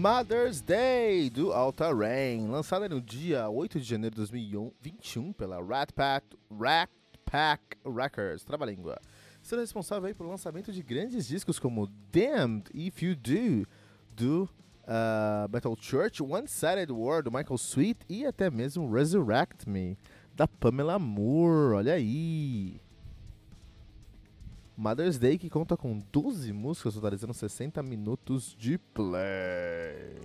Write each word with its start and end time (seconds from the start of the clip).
Mother's 0.00 0.62
Day 0.62 1.28
do 1.28 1.52
Alta 1.52 1.94
Rain, 1.94 2.48
lançada 2.48 2.88
no 2.88 3.02
dia 3.02 3.50
8 3.50 3.78
de 3.78 3.84
janeiro 3.84 4.14
de 4.14 4.20
2021 4.22 5.30
pela 5.34 5.62
Rat 5.62 5.92
Pack, 5.92 6.26
Rat 6.50 6.88
Pack 7.30 7.76
Records, 7.84 8.42
trava-língua. 8.42 8.98
Sendo 9.42 9.60
responsável 9.60 10.14
pelo 10.14 10.30
lançamento 10.30 10.72
de 10.72 10.82
grandes 10.82 11.28
discos 11.28 11.58
como 11.58 11.86
Damned 12.10 12.70
If 12.72 13.02
You 13.02 13.14
Do, 13.14 13.68
do 14.16 14.48
uh, 14.84 15.52
Metal 15.52 15.76
Church, 15.78 16.22
One 16.22 16.48
Sided 16.48 16.90
War, 16.90 17.22
do 17.22 17.30
Michael 17.30 17.58
Sweet 17.58 18.00
e 18.08 18.24
até 18.24 18.48
mesmo 18.48 18.90
Resurrect 18.90 19.68
Me, 19.68 19.98
da 20.34 20.48
Pamela 20.48 20.98
Moore, 20.98 21.74
olha 21.74 21.92
aí. 21.92 22.80
Mother's 24.80 25.18
Day, 25.18 25.36
que 25.36 25.50
conta 25.50 25.76
com 25.76 25.98
12 26.10 26.54
músicas, 26.54 26.94
totalizando 26.94 27.34
60 27.34 27.82
minutos 27.82 28.56
de 28.58 28.78
play. 28.78 30.18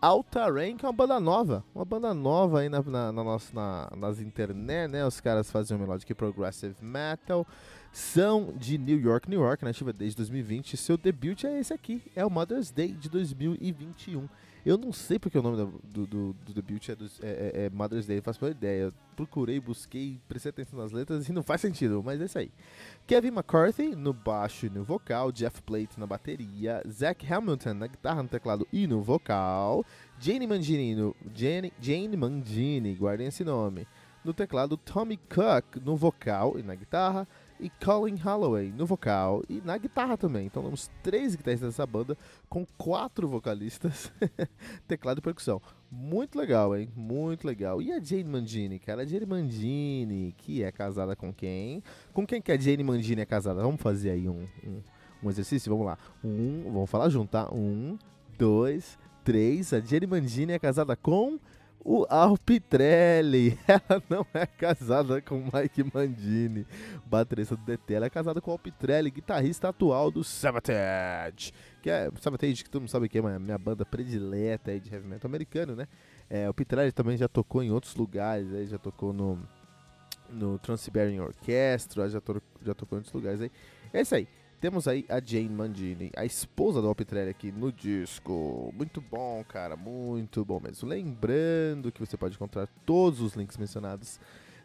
Alta 0.00 0.48
Rain, 0.48 0.76
que 0.76 0.86
é 0.86 0.88
uma 0.88 0.94
banda 0.94 1.18
nova, 1.18 1.64
uma 1.74 1.84
banda 1.84 2.14
nova 2.14 2.60
aí 2.60 2.68
na, 2.68 2.80
na, 2.82 3.10
na 3.10 3.24
nossa, 3.24 3.52
na, 3.52 3.90
nas 3.96 4.20
internet, 4.20 4.88
né? 4.92 5.04
Os 5.04 5.20
caras 5.20 5.50
fazem 5.50 5.76
melodic 5.76 6.14
progressive 6.14 6.76
metal, 6.80 7.44
são 7.92 8.52
de 8.56 8.78
New 8.78 9.00
York, 9.00 9.28
New 9.28 9.40
York, 9.40 9.64
nativa 9.64 9.92
desde 9.92 10.16
2020. 10.18 10.76
Seu 10.76 10.96
debut 10.96 11.44
é 11.44 11.58
esse 11.58 11.72
aqui, 11.72 12.02
é 12.14 12.24
o 12.24 12.30
Mother's 12.30 12.70
Day 12.70 12.92
de 12.92 13.08
2021. 13.08 14.28
Eu 14.64 14.76
não 14.76 14.92
sei 14.92 15.18
porque 15.18 15.38
o 15.38 15.42
nome 15.42 15.56
do, 15.84 16.06
do, 16.06 16.32
do 16.34 16.52
debut 16.52 16.86
é, 16.90 16.92
é, 17.22 17.64
é, 17.64 17.70
Mother's 17.70 18.06
Day, 18.06 18.16
não 18.16 18.22
faço 18.22 18.44
a 18.44 18.50
ideia. 18.50 18.82
Eu 18.82 18.92
procurei, 19.16 19.58
busquei, 19.58 20.20
prestei 20.28 20.50
atenção 20.50 20.78
nas 20.78 20.92
letras 20.92 21.28
e 21.28 21.32
não 21.32 21.42
faz 21.42 21.62
sentido, 21.62 22.02
mas 22.04 22.20
é 22.20 22.24
isso 22.26 22.38
aí. 22.38 22.52
Kevin 23.06 23.28
McCarthy 23.28 23.94
no 23.96 24.12
baixo 24.12 24.66
e 24.66 24.70
no 24.70 24.84
vocal, 24.84 25.32
Jeff 25.32 25.62
Plate 25.62 25.98
na 25.98 26.06
bateria, 26.06 26.82
Zach 26.88 27.32
Hamilton 27.32 27.74
na 27.74 27.86
guitarra, 27.86 28.22
no 28.22 28.28
teclado 28.28 28.68
e 28.70 28.86
no 28.86 29.00
vocal, 29.02 29.84
Jane 30.18 30.46
Mangini, 30.46 30.94
no, 30.94 31.16
Jane, 31.34 31.72
Jane 31.80 32.16
Mangini, 32.16 32.94
guardem 32.94 33.28
esse 33.28 33.42
nome, 33.42 33.86
no 34.22 34.34
teclado, 34.34 34.76
Tommy 34.76 35.16
Cook 35.16 35.82
no 35.82 35.96
vocal 35.96 36.58
e 36.58 36.62
na 36.62 36.74
guitarra, 36.74 37.26
e 37.60 37.70
Colin 37.84 38.16
Holloway 38.16 38.72
no 38.72 38.86
vocal 38.86 39.42
e 39.48 39.60
na 39.64 39.76
guitarra 39.76 40.16
também. 40.16 40.46
Então 40.46 40.62
temos 40.62 40.90
três 41.02 41.34
guitarristas 41.34 41.70
dessa 41.70 41.86
banda 41.86 42.16
com 42.48 42.66
quatro 42.78 43.28
vocalistas, 43.28 44.10
teclado 44.88 45.18
e 45.18 45.22
percussão. 45.22 45.60
Muito 45.90 46.38
legal, 46.38 46.76
hein? 46.76 46.88
Muito 46.96 47.46
legal. 47.46 47.82
E 47.82 47.92
a 47.92 48.00
Jane 48.00 48.24
Mangini, 48.24 48.78
cara? 48.78 49.02
A 49.02 49.04
Jane 49.04 49.26
Mangini, 49.26 50.34
que 50.38 50.62
é 50.62 50.72
casada 50.72 51.14
com 51.14 51.32
quem? 51.32 51.82
Com 52.12 52.26
quem 52.26 52.40
que 52.40 52.50
a 52.50 52.58
Jane 52.58 52.82
Mangini 52.82 53.22
é 53.22 53.26
casada? 53.26 53.62
Vamos 53.62 53.80
fazer 53.80 54.10
aí 54.10 54.28
um, 54.28 54.46
um, 54.64 54.82
um 55.22 55.30
exercício? 55.30 55.70
Vamos 55.70 55.86
lá. 55.86 55.98
Um, 56.24 56.62
vamos 56.72 56.90
falar 56.90 57.08
junto, 57.08 57.30
tá? 57.30 57.52
Um, 57.52 57.98
dois, 58.38 58.98
três. 59.24 59.72
A 59.72 59.80
Jane 59.80 60.06
Mangini 60.06 60.52
é 60.52 60.58
casada 60.58 60.96
com 60.96 61.38
o 61.84 62.06
Alpitrelli. 62.08 63.58
Ela 63.66 64.02
não 64.08 64.26
é 64.34 64.46
casada 64.46 65.20
com 65.20 65.36
Mike 65.36 65.90
Mandini, 65.92 66.66
baterista 67.06 67.56
do 67.56 67.64
DT. 67.64 67.94
Ela 67.94 68.06
é 68.06 68.10
casada 68.10 68.40
com 68.40 68.50
o 68.50 68.52
Alpitrelli, 68.52 69.10
guitarrista 69.10 69.68
atual 69.68 70.10
do 70.10 70.22
Sabotage. 70.22 71.52
Que 71.82 71.90
é 71.90 72.10
Sabotage, 72.20 72.64
que 72.64 72.70
todo 72.70 72.82
mundo 72.82 72.90
sabe 72.90 73.08
que 73.08 73.18
é 73.18 73.38
minha 73.38 73.58
banda 73.58 73.84
predileta 73.84 74.70
aí 74.70 74.80
de 74.80 74.92
heavy 74.92 75.06
metal 75.06 75.28
americano, 75.28 75.74
né? 75.74 75.88
É, 76.28 76.48
o 76.48 76.54
Pitrelli 76.54 76.92
também 76.92 77.16
já 77.16 77.26
tocou 77.26 77.62
em 77.62 77.70
outros 77.70 77.96
lugares, 77.96 78.52
aí 78.52 78.66
já 78.66 78.78
tocou 78.78 79.12
no, 79.12 79.38
no 80.28 80.58
Trans-Siberian 80.58 81.24
Orchestra, 81.24 82.08
já, 82.08 82.20
to, 82.20 82.40
já 82.62 82.74
tocou 82.74 82.96
em 82.96 83.00
outros 83.00 83.14
lugares 83.14 83.40
aí. 83.40 83.50
É 83.92 84.02
isso 84.02 84.14
aí. 84.14 84.28
Temos 84.60 84.86
aí 84.86 85.06
a 85.08 85.18
Jane 85.24 85.48
Mandini, 85.48 86.10
a 86.14 86.26
esposa 86.26 86.82
do 86.82 86.88
Alpitrelli 86.88 87.30
aqui 87.30 87.50
no 87.50 87.72
disco. 87.72 88.70
Muito 88.76 89.00
bom, 89.00 89.42
cara, 89.48 89.74
muito 89.74 90.44
bom 90.44 90.60
mesmo. 90.60 90.86
Lembrando 90.86 91.90
que 91.90 91.98
você 91.98 92.14
pode 92.14 92.34
encontrar 92.34 92.68
todos 92.84 93.22
os 93.22 93.32
links 93.32 93.56
mencionados 93.56 94.20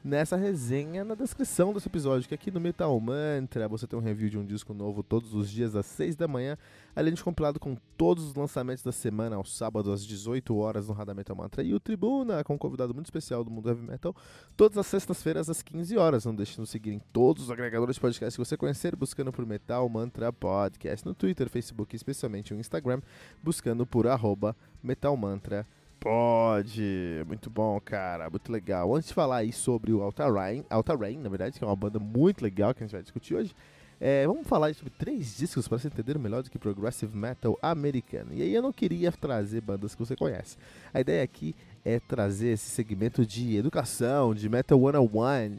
nessa 0.05 0.35
resenha 0.35 1.03
na 1.03 1.15
descrição 1.15 1.73
desse 1.73 1.87
episódio, 1.87 2.29
que 2.29 2.35
aqui 2.35 2.51
no 2.51 2.59
Metal 2.59 2.99
Mantra 2.99 3.67
você 3.67 3.87
tem 3.87 3.97
um 3.97 4.01
review 4.03 4.29
de 4.29 4.37
um 4.37 4.45
disco 4.45 4.71
novo 4.71 5.01
todos 5.01 5.33
os 5.33 5.49
dias 5.49 5.75
às 5.75 5.87
6 5.87 6.15
da 6.15 6.27
manhã, 6.27 6.59
além 6.95 7.11
de 7.11 7.23
compilado 7.23 7.59
com 7.59 7.75
todos 7.97 8.23
os 8.23 8.35
lançamentos 8.35 8.83
da 8.83 8.91
semana, 8.91 9.35
aos 9.35 9.57
sábados 9.57 9.91
às 9.91 10.05
18 10.05 10.55
horas 10.55 10.87
no 10.87 10.93
Radar 10.93 11.15
Metal 11.15 11.35
Mantra, 11.35 11.63
e 11.63 11.73
o 11.73 11.79
Tribuna, 11.79 12.43
com 12.43 12.53
um 12.53 12.57
convidado 12.57 12.93
muito 12.93 13.07
especial 13.07 13.43
do 13.43 13.49
mundo 13.49 13.67
heavy 13.67 13.81
metal, 13.81 14.15
todas 14.55 14.77
as 14.77 14.85
sextas-feiras 14.85 15.49
às 15.49 15.63
15 15.63 15.97
horas. 15.97 16.23
Não 16.23 16.35
deixe 16.35 16.53
de 16.53 16.59
nos 16.59 16.69
seguir 16.69 16.91
em 16.91 16.99
todos 17.11 17.45
os 17.45 17.49
agregadores 17.49 17.95
de 17.95 18.01
podcast 18.01 18.37
que 18.39 18.45
você 18.45 18.55
conhecer, 18.55 18.95
buscando 18.95 19.33
por 19.33 19.43
Metal 19.43 19.89
Mantra 19.89 20.31
Podcast, 20.31 21.03
no 21.03 21.15
Twitter, 21.15 21.49
Facebook 21.49 21.95
e 21.95 21.97
especialmente 21.97 22.53
no 22.53 22.59
Instagram, 22.59 23.01
buscando 23.41 23.87
por 23.87 24.05
arroba 24.05 24.55
Metal 24.83 25.17
Mantra 25.17 25.65
Pode, 26.05 27.23
muito 27.25 27.49
bom, 27.49 27.81
cara, 27.83 28.29
muito 28.29 28.51
legal. 28.51 28.93
Antes 28.93 29.07
de 29.07 29.15
falar 29.15 29.37
aí 29.37 29.51
sobre 29.51 29.91
o 29.91 30.03
Alta 30.03 30.31
Rain, 30.31 30.63
Alta 30.69 30.95
Rain, 30.95 31.17
na 31.17 31.29
verdade, 31.29 31.57
que 31.57 31.63
é 31.63 31.67
uma 31.67 31.75
banda 31.75 31.97
muito 31.97 32.43
legal 32.43 32.75
que 32.75 32.83
a 32.83 32.85
gente 32.85 32.93
vai 32.93 33.01
discutir 33.01 33.33
hoje, 33.33 33.55
é, 33.99 34.27
vamos 34.27 34.47
falar 34.47 34.71
sobre 34.75 34.93
três 34.99 35.35
discos 35.35 35.67
para 35.67 35.79
você 35.79 35.87
entender 35.87 36.19
melhor 36.19 36.43
do 36.43 36.51
que 36.51 36.59
progressive 36.59 37.17
metal 37.17 37.57
americano. 37.59 38.35
E 38.35 38.43
aí 38.43 38.53
eu 38.53 38.61
não 38.61 38.71
queria 38.71 39.11
trazer 39.11 39.61
bandas 39.61 39.95
que 39.95 40.05
você 40.05 40.15
conhece. 40.15 40.57
A 40.93 41.01
ideia 41.01 41.23
aqui 41.23 41.55
é 41.83 41.99
trazer 41.99 42.49
esse 42.49 42.69
segmento 42.69 43.25
de 43.25 43.55
educação, 43.55 44.35
de 44.35 44.47
Metal 44.47 44.79
101, 44.79 45.11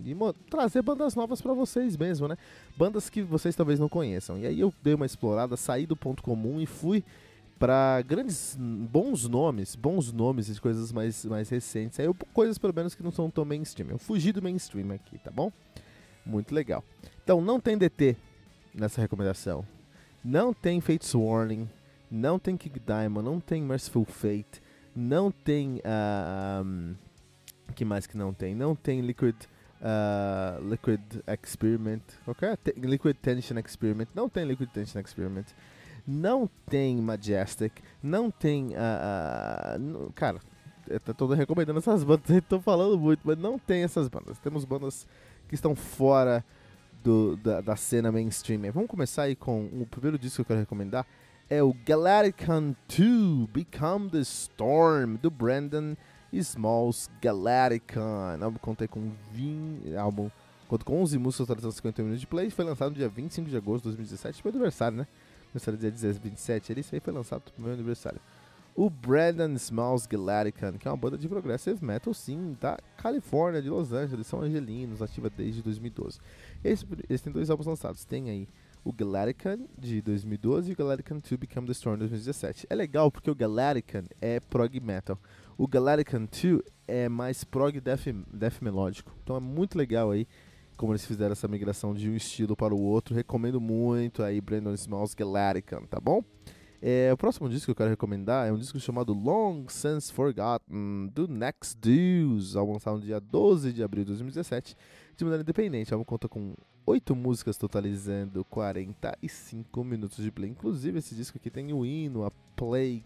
e 0.04 0.16
trazer 0.48 0.80
bandas 0.80 1.16
novas 1.16 1.42
para 1.42 1.54
vocês 1.54 1.96
mesmo, 1.96 2.28
né? 2.28 2.38
Bandas 2.76 3.10
que 3.10 3.20
vocês 3.20 3.56
talvez 3.56 3.80
não 3.80 3.88
conheçam. 3.88 4.38
E 4.38 4.46
aí 4.46 4.60
eu 4.60 4.72
dei 4.80 4.94
uma 4.94 5.06
explorada, 5.06 5.56
saí 5.56 5.86
do 5.86 5.96
ponto 5.96 6.22
comum 6.22 6.60
e 6.60 6.66
fui 6.66 7.02
para 7.58 8.02
grandes, 8.02 8.56
bons 8.58 9.28
nomes, 9.28 9.74
bons 9.74 10.12
nomes 10.12 10.46
de 10.46 10.60
coisas 10.60 10.92
mais, 10.92 11.24
mais 11.24 11.48
recentes. 11.48 11.98
Aí 11.98 12.06
eu, 12.06 12.14
coisas 12.32 12.58
pelo 12.58 12.74
menos 12.74 12.94
que 12.94 13.02
não 13.02 13.10
são 13.10 13.30
tão 13.30 13.44
mainstream. 13.44 13.90
Eu 13.90 13.98
fugi 13.98 14.32
do 14.32 14.42
mainstream 14.42 14.92
aqui, 14.92 15.18
tá 15.18 15.30
bom? 15.30 15.50
Muito 16.24 16.54
legal. 16.54 16.84
Então 17.22 17.40
não 17.40 17.58
tem 17.58 17.78
DT 17.78 18.16
nessa 18.74 19.00
recomendação. 19.00 19.64
Não 20.24 20.52
tem 20.52 20.80
Fates 20.80 21.14
Warning. 21.14 21.68
Não 22.10 22.38
tem 22.38 22.56
Kick 22.56 22.80
Diamond. 22.80 23.24
Não 23.24 23.40
tem 23.40 23.62
Merciful 23.62 24.04
Fate. 24.04 24.62
Não 24.94 25.30
tem. 25.30 25.76
Uh, 25.76 26.64
um, 26.64 26.94
que 27.74 27.84
mais 27.84 28.06
que 28.06 28.16
não 28.16 28.34
tem? 28.34 28.54
Não 28.54 28.74
tem 28.74 29.00
Liquid. 29.00 29.36
Uh, 29.80 30.68
Liquid 30.68 31.00
Experiment. 31.42 32.02
Okay? 32.26 32.50
Liquid 32.76 33.16
Tension 33.16 33.58
Experiment. 33.58 34.08
Não 34.14 34.28
tem 34.28 34.44
Liquid 34.44 34.68
Tension 34.70 35.00
Experiment 35.00 35.46
não 36.06 36.48
tem 36.68 36.96
Majestic, 36.96 37.72
não 38.02 38.30
tem. 38.30 38.68
Uh, 38.68 40.06
uh, 40.06 40.12
cara, 40.12 40.40
eu 40.88 41.00
tô 41.00 41.26
recomendando 41.28 41.78
essas 41.78 42.04
bandas, 42.04 42.30
estou 42.30 42.60
falando 42.62 42.98
muito, 42.98 43.20
mas 43.24 43.36
não 43.36 43.58
tem 43.58 43.82
essas 43.82 44.08
bandas. 44.08 44.38
Temos 44.38 44.64
bandas 44.64 45.06
que 45.48 45.54
estão 45.54 45.74
fora 45.74 46.44
do, 47.02 47.36
da, 47.36 47.60
da 47.60 47.76
cena 47.76 48.12
mainstream. 48.12 48.70
Vamos 48.72 48.88
começar 48.88 49.22
aí 49.22 49.36
com 49.36 49.66
o 49.66 49.86
primeiro 49.86 50.18
disco 50.18 50.36
que 50.36 50.40
eu 50.42 50.46
quero 50.46 50.60
recomendar. 50.60 51.06
É 51.48 51.62
o 51.62 51.72
Galacticon 51.72 52.74
2 52.88 53.48
Become 53.52 54.10
the 54.10 54.18
Storm, 54.18 55.16
do 55.16 55.30
Brandon 55.30 55.96
Smalls 56.32 57.08
Galacticon. 57.22 58.42
Álbum 58.42 58.58
contei 58.58 58.88
com 58.88 59.12
20. 59.32 59.96
Álbum 59.96 60.30
conta 60.66 60.84
com 60.84 61.00
11 61.02 61.18
músicas, 61.18 61.46
totalizando 61.46 61.74
50 61.74 62.02
minutos 62.02 62.20
de 62.20 62.26
play. 62.26 62.50
Foi 62.50 62.64
lançado 62.64 62.90
no 62.90 62.96
dia 62.96 63.08
25 63.08 63.48
de 63.48 63.56
agosto 63.56 63.84
de 63.84 63.96
2017, 63.96 64.42
foi 64.42 64.50
aniversário, 64.50 64.98
né? 64.98 65.06
Aniversário 65.46 65.78
dia 65.78 66.12
27, 66.12 66.72
ele, 66.72 66.80
isso 66.80 66.94
aí 66.94 67.00
foi 67.00 67.12
lançado 67.12 67.50
pro 67.52 67.64
meu 67.64 67.72
aniversário. 67.72 68.20
O 68.74 68.90
Brandon 68.90 69.54
Smalls 69.54 70.06
Galacticon, 70.06 70.74
que 70.78 70.86
é 70.86 70.90
uma 70.90 70.96
banda 70.98 71.16
de 71.16 71.26
progressive 71.26 71.82
metal, 71.82 72.12
sim, 72.12 72.54
da 72.60 72.78
Califórnia, 72.98 73.62
de 73.62 73.70
Los 73.70 73.90
Angeles, 73.90 74.26
são 74.26 74.42
angelinos, 74.42 75.00
ativa 75.00 75.30
desde 75.30 75.62
2012. 75.62 76.18
Esse, 76.62 76.84
esse 77.08 77.24
tem 77.24 77.32
dois 77.32 77.48
álbuns 77.48 77.66
lançados, 77.66 78.04
tem 78.04 78.28
aí 78.28 78.46
o 78.84 78.92
Galacticon 78.92 79.66
de 79.78 80.02
2012 80.02 80.70
e 80.70 80.74
o 80.74 80.76
Galacticon 80.76 81.20
2 81.20 81.40
Become 81.40 81.66
the 81.66 81.72
Storm 81.72 81.94
de 81.94 82.00
2017. 82.00 82.66
É 82.68 82.74
legal 82.74 83.10
porque 83.10 83.30
o 83.30 83.34
Galacticon 83.34 84.04
é 84.20 84.38
prog 84.40 84.78
metal. 84.78 85.18
O 85.56 85.66
Galacticon 85.66 86.26
2 86.26 86.60
é 86.86 87.08
mais 87.08 87.42
prog 87.42 87.80
death, 87.80 88.06
death 88.32 88.60
melódico. 88.60 89.10
Então 89.24 89.36
é 89.36 89.40
muito 89.40 89.76
legal 89.76 90.10
aí 90.10 90.28
como 90.76 90.92
eles 90.92 91.04
fizeram 91.04 91.32
essa 91.32 91.48
migração 91.48 91.94
de 91.94 92.08
um 92.08 92.14
estilo 92.14 92.56
para 92.56 92.74
o 92.74 92.80
outro. 92.80 93.14
Recomendo 93.14 93.60
muito 93.60 94.22
aí 94.22 94.40
Brandon 94.40 94.74
Smalls 94.74 95.14
Galacticon, 95.14 95.86
tá 95.86 95.98
bom? 96.00 96.22
É, 96.80 97.10
o 97.12 97.16
próximo 97.16 97.48
disco 97.48 97.66
que 97.66 97.70
eu 97.70 97.74
quero 97.74 97.90
recomendar 97.90 98.46
é 98.46 98.52
um 98.52 98.58
disco 98.58 98.78
chamado 98.78 99.12
Long 99.12 99.66
Since 99.68 100.12
Forgotten, 100.12 101.10
do 101.12 101.26
Next 101.26 101.76
Deuce, 101.78 102.56
álbum 102.56 102.74
lançado 102.74 102.98
no 102.98 103.02
dia 103.02 103.18
12 103.18 103.72
de 103.72 103.82
abril 103.82 104.04
de 104.04 104.08
2017, 104.08 104.76
de 105.16 105.24
maneira 105.24 105.42
independente. 105.42 105.90
O 105.90 105.94
álbum 105.94 106.04
conta 106.04 106.28
com 106.28 106.54
oito 106.84 107.16
músicas, 107.16 107.56
totalizando 107.56 108.44
45 108.44 109.82
minutos 109.82 110.22
de 110.22 110.30
play. 110.30 110.50
Inclusive, 110.50 110.98
esse 110.98 111.14
disco 111.14 111.38
aqui 111.38 111.50
tem 111.50 111.72
o 111.72 111.84
hino, 111.84 112.24
a 112.24 112.30
Plague 112.54 113.04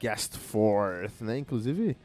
Guest 0.00 0.36
Forth, 0.36 1.20
né? 1.20 1.38
Inclusive, 1.38 1.96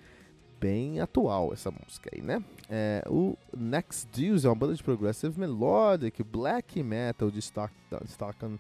bem 0.60 1.00
atual 1.00 1.54
essa 1.54 1.72
música 1.72 2.10
aí, 2.14 2.22
né? 2.22 2.44
É, 2.70 3.04
o 3.10 3.38
Next 3.56 4.08
Deuce 4.14 4.46
é 4.46 4.50
uma 4.50 4.56
banda 4.56 4.74
de 4.74 4.84
progressive 4.84 5.40
melodic, 5.40 6.24
black 6.24 6.82
metal 6.84 7.32
de 7.32 7.40
Stockton, 7.40 8.58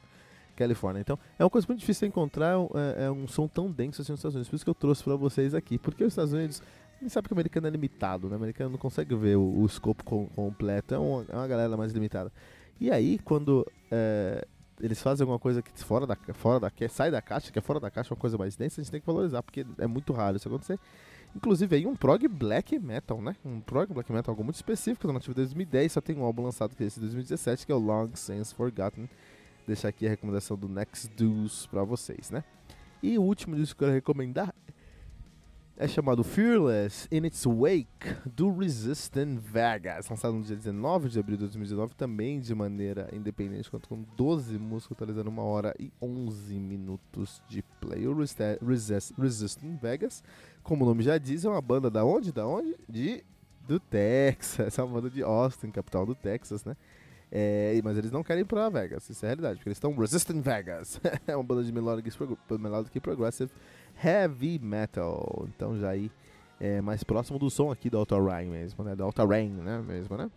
Califórnia. 0.55 1.01
Então, 1.01 1.19
é 1.37 1.43
uma 1.43 1.49
coisa 1.49 1.67
muito 1.67 1.79
difícil 1.79 2.07
encontrar 2.07 2.55
é, 2.75 3.05
é, 3.05 3.11
um 3.11 3.27
som 3.27 3.47
tão 3.47 3.71
denso 3.71 4.01
assim 4.01 4.11
nos 4.11 4.19
Estados 4.19 4.35
Unidos. 4.35 4.49
Por 4.49 4.55
isso 4.55 4.65
que 4.65 4.69
eu 4.69 4.75
trouxe 4.75 5.03
para 5.03 5.15
vocês 5.15 5.53
aqui. 5.53 5.77
Porque 5.77 6.03
os 6.03 6.13
Estados 6.13 6.33
Unidos, 6.33 6.61
a 6.99 7.03
gente 7.03 7.11
sabe 7.11 7.27
que 7.27 7.33
o 7.33 7.35
americano 7.35 7.67
é 7.67 7.69
limitado, 7.69 8.27
né? 8.27 8.33
O 8.33 8.37
americano 8.37 8.71
não 8.71 8.77
consegue 8.77 9.15
ver 9.15 9.37
o, 9.37 9.59
o 9.61 9.65
escopo 9.65 10.03
com, 10.03 10.27
completo. 10.27 10.95
É 10.95 10.97
uma, 10.97 11.25
é 11.29 11.35
uma 11.35 11.47
galera 11.47 11.77
mais 11.77 11.91
limitada. 11.91 12.31
E 12.79 12.91
aí, 12.91 13.19
quando 13.19 13.65
é, 13.91 14.45
eles 14.79 15.01
fazem 15.01 15.23
alguma 15.23 15.39
coisa 15.39 15.61
que 15.61 15.71
fora 15.83 16.05
da, 16.05 16.15
fora 16.33 16.59
da 16.59 16.71
que 16.71 16.87
sai 16.87 17.09
da 17.09 17.21
caixa, 17.21 17.51
que 17.51 17.59
é 17.59 17.61
fora 17.61 17.79
da 17.79 17.89
caixa, 17.89 18.13
uma 18.13 18.19
coisa 18.19 18.37
mais 18.37 18.55
densa, 18.55 18.79
a 18.79 18.83
gente 18.83 18.91
tem 18.91 18.99
que 18.99 19.07
valorizar, 19.07 19.41
porque 19.41 19.65
é 19.77 19.87
muito 19.87 20.13
raro 20.13 20.37
isso 20.37 20.47
acontecer. 20.47 20.79
Inclusive 21.35 21.75
aí 21.75 21.85
um 21.85 21.95
prog 21.95 22.27
black 22.27 22.79
metal, 22.79 23.21
né? 23.21 23.35
Um 23.45 23.59
prog 23.59 23.93
black 23.93 24.11
metal, 24.11 24.31
algo 24.31 24.43
muito 24.43 24.55
específico, 24.55 25.11
da 25.11 25.19
de 25.19 25.33
2010, 25.33 25.91
só 25.91 26.01
tem 26.01 26.15
um 26.15 26.23
álbum 26.23 26.43
lançado 26.43 26.75
que 26.75 26.83
é 26.83 26.87
esse 26.87 26.99
de 26.99 27.05
2017, 27.05 27.65
que 27.65 27.71
é 27.71 27.75
o 27.75 27.79
Long 27.79 28.09
Since 28.15 28.53
Forgotten. 28.55 29.07
Deixar 29.67 29.89
aqui 29.89 30.07
a 30.07 30.09
recomendação 30.09 30.57
do 30.57 30.67
Next 30.67 31.09
Deuce 31.09 31.67
pra 31.67 31.83
vocês, 31.83 32.31
né? 32.31 32.43
E 33.03 33.17
o 33.17 33.21
último 33.21 33.55
disco 33.55 33.77
que 33.77 33.83
eu 33.83 33.87
quero 33.87 33.95
recomendar 33.95 34.53
é 35.79 35.87
chamado 35.87 36.23
Fearless 36.23 37.07
in 37.11 37.25
Its 37.25 37.45
Wake, 37.45 37.87
do 38.25 38.51
Resistant 38.51 39.37
Vegas, 39.39 40.09
lançado 40.09 40.33
no 40.33 40.41
dia 40.41 40.55
19 40.55 41.07
de 41.07 41.19
abril 41.19 41.37
de 41.37 41.43
2019, 41.43 41.93
também 41.93 42.39
de 42.39 42.55
maneira 42.55 43.07
independente, 43.13 43.69
conta 43.69 43.87
com 43.87 44.03
12 44.15 44.57
músicas, 44.57 44.97
totalizando 44.97 45.29
1 45.29 45.39
hora 45.39 45.75
e 45.79 45.91
11 46.01 46.59
minutos 46.59 47.43
de 47.47 47.61
play. 47.79 48.07
O 48.07 48.15
Resist, 48.15 49.13
Resistant 49.15 49.79
Vegas, 49.79 50.23
como 50.63 50.83
o 50.83 50.87
nome 50.87 51.03
já 51.03 51.19
diz, 51.19 51.45
é 51.45 51.49
uma 51.49 51.61
banda 51.61 51.91
da 51.91 52.03
onde? 52.03 52.31
Da 52.31 52.47
onde? 52.47 52.75
De 52.89 53.23
do 53.67 53.79
Texas, 53.79 54.79
é 54.79 54.83
uma 54.83 54.95
banda 54.95 55.11
de 55.11 55.21
Austin, 55.21 55.69
capital 55.69 56.05
do 56.05 56.15
Texas, 56.15 56.65
né? 56.65 56.75
É, 57.29 57.79
mas 57.83 57.97
eles 57.97 58.11
não 58.11 58.23
querem 58.23 58.43
ir 58.43 58.45
pra 58.45 58.69
Vegas, 58.69 59.09
isso 59.09 59.25
é 59.25 59.27
a 59.27 59.29
realidade, 59.31 59.57
porque 59.57 59.67
eles 59.67 59.77
estão 59.77 59.93
Resistant 59.93 60.41
Vegas. 60.41 60.99
é 61.27 61.35
uma 61.35 61.43
banda 61.43 61.63
de 61.63 61.71
melodic, 61.71 62.09
melodic 62.57 62.99
progressive 62.99 63.51
heavy 64.03 64.59
metal. 64.59 65.47
Então 65.49 65.77
já 65.77 65.89
aí 65.89 66.11
é 66.59 66.81
mais 66.81 67.03
próximo 67.03 67.37
do 67.37 67.49
som 67.49 67.71
aqui 67.71 67.89
do 67.89 67.97
Alta 67.97 68.19
Rain 68.19 68.47
mesmo, 68.47 68.83
né? 68.83 68.95
Do 68.95 69.03
Alta 69.03 69.25
Rain, 69.25 69.49
né? 69.49 69.83
Mesmo, 69.85 70.17
né? 70.17 70.29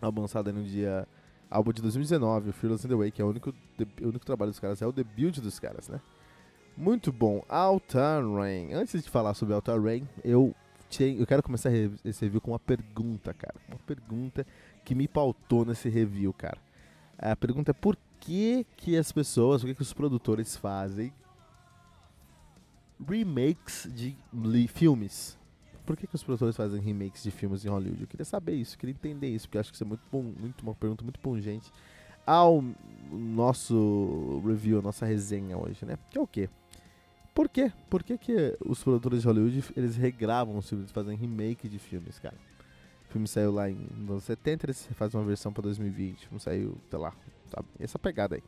Álbum 0.00 0.26
no 0.52 0.64
dia. 0.64 1.06
Álbum 1.50 1.72
de 1.72 1.82
2019, 1.82 2.50
o 2.50 2.52
Fearless 2.52 2.86
in 2.86 2.90
the 2.90 2.96
Way, 2.96 3.10
que 3.12 3.22
é 3.22 3.24
o 3.24 3.28
único, 3.28 3.50
o 3.50 4.08
único 4.08 4.26
trabalho 4.26 4.50
dos 4.50 4.58
caras, 4.58 4.82
é 4.82 4.86
o 4.86 4.92
debut 4.92 5.38
dos 5.38 5.58
caras, 5.60 5.88
né? 5.88 6.00
Muito 6.76 7.12
bom. 7.12 7.44
Alta 7.48 8.20
Rain. 8.20 8.72
Antes 8.72 9.02
de 9.02 9.08
falar 9.08 9.34
sobre 9.34 9.54
Alta 9.54 9.78
Rain, 9.78 10.08
eu, 10.24 10.52
eu 10.98 11.26
quero 11.26 11.42
começar 11.42 11.70
esse 12.04 12.24
review 12.24 12.40
com 12.40 12.50
uma 12.50 12.58
pergunta, 12.58 13.32
cara. 13.32 13.54
Uma 13.68 13.78
pergunta 13.86 14.44
que 14.84 14.94
me 14.94 15.08
pautou 15.08 15.64
nesse 15.64 15.88
review, 15.88 16.32
cara. 16.32 16.58
A 17.18 17.34
pergunta 17.34 17.70
é 17.70 17.74
por 17.74 17.96
que, 18.20 18.66
que 18.76 18.96
as 18.96 19.10
pessoas, 19.12 19.62
por 19.62 19.68
que, 19.68 19.74
que 19.74 19.82
os 19.82 19.92
produtores 19.92 20.56
fazem 20.56 21.12
remakes 23.06 23.88
de 23.92 24.16
filmes. 24.68 25.38
Por 25.84 25.96
que, 25.96 26.06
que 26.06 26.14
os 26.14 26.22
produtores 26.22 26.56
fazem 26.56 26.80
remakes 26.80 27.22
de 27.22 27.30
filmes 27.30 27.64
em 27.64 27.68
Hollywood? 27.68 28.02
Eu 28.02 28.08
queria 28.08 28.24
saber 28.24 28.54
isso, 28.54 28.78
queria 28.78 28.94
entender 28.94 29.28
isso, 29.28 29.46
porque 29.46 29.58
acho 29.58 29.70
que 29.70 29.76
isso 29.76 29.84
é 29.84 29.86
muito, 29.86 30.02
bom, 30.10 30.22
muito 30.22 30.62
uma 30.62 30.74
pergunta 30.74 31.02
muito 31.02 31.20
pungente 31.20 31.70
ao 32.26 32.64
nosso 33.10 34.42
review, 34.46 34.78
a 34.78 34.82
nossa 34.82 35.04
resenha 35.04 35.58
hoje, 35.58 35.84
né? 35.84 35.98
Que 36.10 36.16
é 36.16 36.20
o 36.20 36.26
quê? 36.26 36.48
Por 37.34 37.48
quê? 37.48 37.70
Por 37.90 38.02
que, 38.02 38.16
que 38.16 38.56
os 38.64 38.82
produtores 38.82 39.22
de 39.22 39.26
Hollywood 39.26 39.64
eles 39.76 39.96
regravam 39.96 40.56
os 40.56 40.68
filmes, 40.68 40.90
fazem 40.90 41.16
remake 41.16 41.68
de 41.68 41.78
filmes, 41.78 42.18
cara? 42.18 42.36
Filme 43.14 43.28
saiu 43.28 43.52
lá 43.52 43.70
em 43.70 43.78
anos 44.08 44.24
70, 44.24 44.66
eles 44.66 44.88
fazem 44.94 45.20
uma 45.20 45.24
versão 45.24 45.52
para 45.52 45.62
2020. 45.62 46.30
Não 46.32 46.40
saiu, 46.40 46.76
sei 46.90 46.98
lá, 46.98 47.14
sabe? 47.46 47.68
Essa 47.78 47.96
pegada 47.96 48.34
aí. 48.34 48.42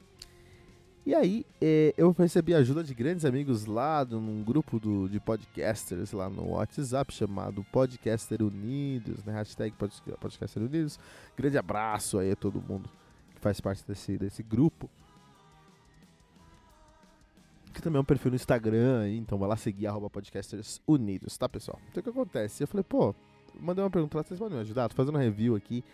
E 1.06 1.14
aí, 1.14 1.46
é, 1.60 1.94
eu 1.96 2.10
recebi 2.10 2.52
ajuda 2.52 2.82
de 2.82 2.92
grandes 2.92 3.24
amigos 3.24 3.64
lá 3.64 4.04
num 4.04 4.42
grupo 4.42 4.80
do, 4.80 5.08
de 5.08 5.20
podcasters 5.20 6.10
lá 6.10 6.28
no 6.28 6.48
WhatsApp 6.48 7.14
chamado 7.14 7.62
Podcaster 7.70 8.42
Unidos, 8.42 9.22
né? 9.22 9.34
Hashtag 9.34 9.72
Podcaster 10.18 10.60
Unidos. 10.60 10.98
Grande 11.36 11.56
abraço 11.56 12.18
aí 12.18 12.32
a 12.32 12.36
todo 12.36 12.60
mundo 12.60 12.90
que 13.36 13.40
faz 13.40 13.60
parte 13.60 13.86
desse, 13.86 14.18
desse 14.18 14.42
grupo. 14.42 14.90
Que 17.72 17.80
também 17.80 17.98
é 17.98 18.00
um 18.00 18.04
perfil 18.04 18.32
no 18.32 18.36
Instagram 18.36 19.08
então 19.10 19.38
vai 19.38 19.48
lá 19.48 19.56
seguir 19.56 19.86
arroba 19.86 20.10
Podcasters 20.10 20.82
Unidos, 20.88 21.38
tá 21.38 21.48
pessoal? 21.48 21.80
Então 21.88 22.00
o 22.00 22.02
que 22.02 22.10
acontece? 22.10 22.64
Eu 22.64 22.66
falei, 22.66 22.82
pô, 22.82 23.14
mandei 23.60 23.84
uma 23.84 23.90
pergunta 23.90 24.18
lá, 24.18 24.24
vocês 24.24 24.38
podem 24.38 24.56
me 24.56 24.62
ajudar? 24.62 24.88
Tô 24.88 24.94
fazendo 24.94 25.14
uma 25.14 25.22
review 25.22 25.54
aqui 25.54 25.84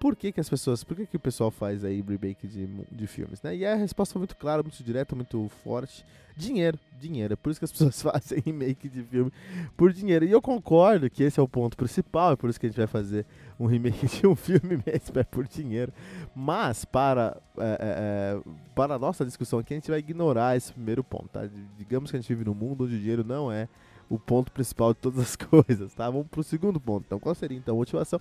por 0.00 0.16
que, 0.16 0.32
que 0.32 0.40
as 0.40 0.48
pessoas, 0.48 0.82
por 0.82 0.96
que, 0.96 1.04
que 1.04 1.16
o 1.16 1.20
pessoal 1.20 1.50
faz 1.50 1.84
aí 1.84 2.00
remake 2.00 2.48
de, 2.48 2.66
de 2.90 3.06
filmes, 3.06 3.42
né? 3.42 3.54
E 3.54 3.66
a 3.66 3.74
resposta 3.74 4.14
foi 4.14 4.20
muito 4.20 4.34
clara, 4.34 4.62
muito 4.62 4.82
direta, 4.82 5.14
muito 5.14 5.50
forte. 5.62 6.06
Dinheiro, 6.34 6.78
dinheiro. 6.98 7.34
É 7.34 7.36
por 7.36 7.50
isso 7.50 7.60
que 7.60 7.66
as 7.66 7.70
pessoas 7.72 8.00
fazem 8.00 8.40
remake 8.40 8.88
de 8.88 9.02
filme 9.02 9.30
por 9.76 9.92
dinheiro. 9.92 10.24
E 10.24 10.30
eu 10.30 10.40
concordo 10.40 11.10
que 11.10 11.22
esse 11.22 11.38
é 11.38 11.42
o 11.42 11.46
ponto 11.46 11.76
principal, 11.76 12.32
é 12.32 12.36
por 12.36 12.48
isso 12.48 12.58
que 12.58 12.64
a 12.64 12.70
gente 12.70 12.78
vai 12.78 12.86
fazer 12.86 13.26
um 13.58 13.66
remake 13.66 14.06
de 14.06 14.26
um 14.26 14.34
filme 14.34 14.82
mesmo, 14.86 15.18
é 15.18 15.22
por 15.22 15.46
dinheiro. 15.46 15.92
Mas, 16.34 16.86
para, 16.86 17.36
é, 17.58 17.62
é, 17.62 17.76
é, 17.82 18.40
para 18.74 18.94
a 18.94 18.98
nossa 18.98 19.22
discussão 19.22 19.58
aqui, 19.58 19.74
a 19.74 19.76
gente 19.76 19.90
vai 19.90 19.98
ignorar 19.98 20.56
esse 20.56 20.72
primeiro 20.72 21.04
ponto, 21.04 21.28
tá? 21.28 21.46
Digamos 21.76 22.10
que 22.10 22.16
a 22.16 22.20
gente 22.20 22.28
vive 22.28 22.46
num 22.46 22.54
mundo 22.54 22.84
onde 22.84 22.96
o 22.96 22.98
dinheiro 22.98 23.22
não 23.22 23.52
é 23.52 23.68
o 24.10 24.18
ponto 24.18 24.52
principal 24.52 24.92
de 24.92 24.98
todas 24.98 25.20
as 25.20 25.36
coisas, 25.36 25.94
tá? 25.94 26.10
Vamos 26.10 26.26
pro 26.26 26.42
segundo 26.42 26.78
ponto. 26.78 27.04
Então, 27.06 27.18
qual 27.18 27.34
seria 27.34 27.56
então 27.56 27.76
a 27.76 27.78
motivação? 27.78 28.20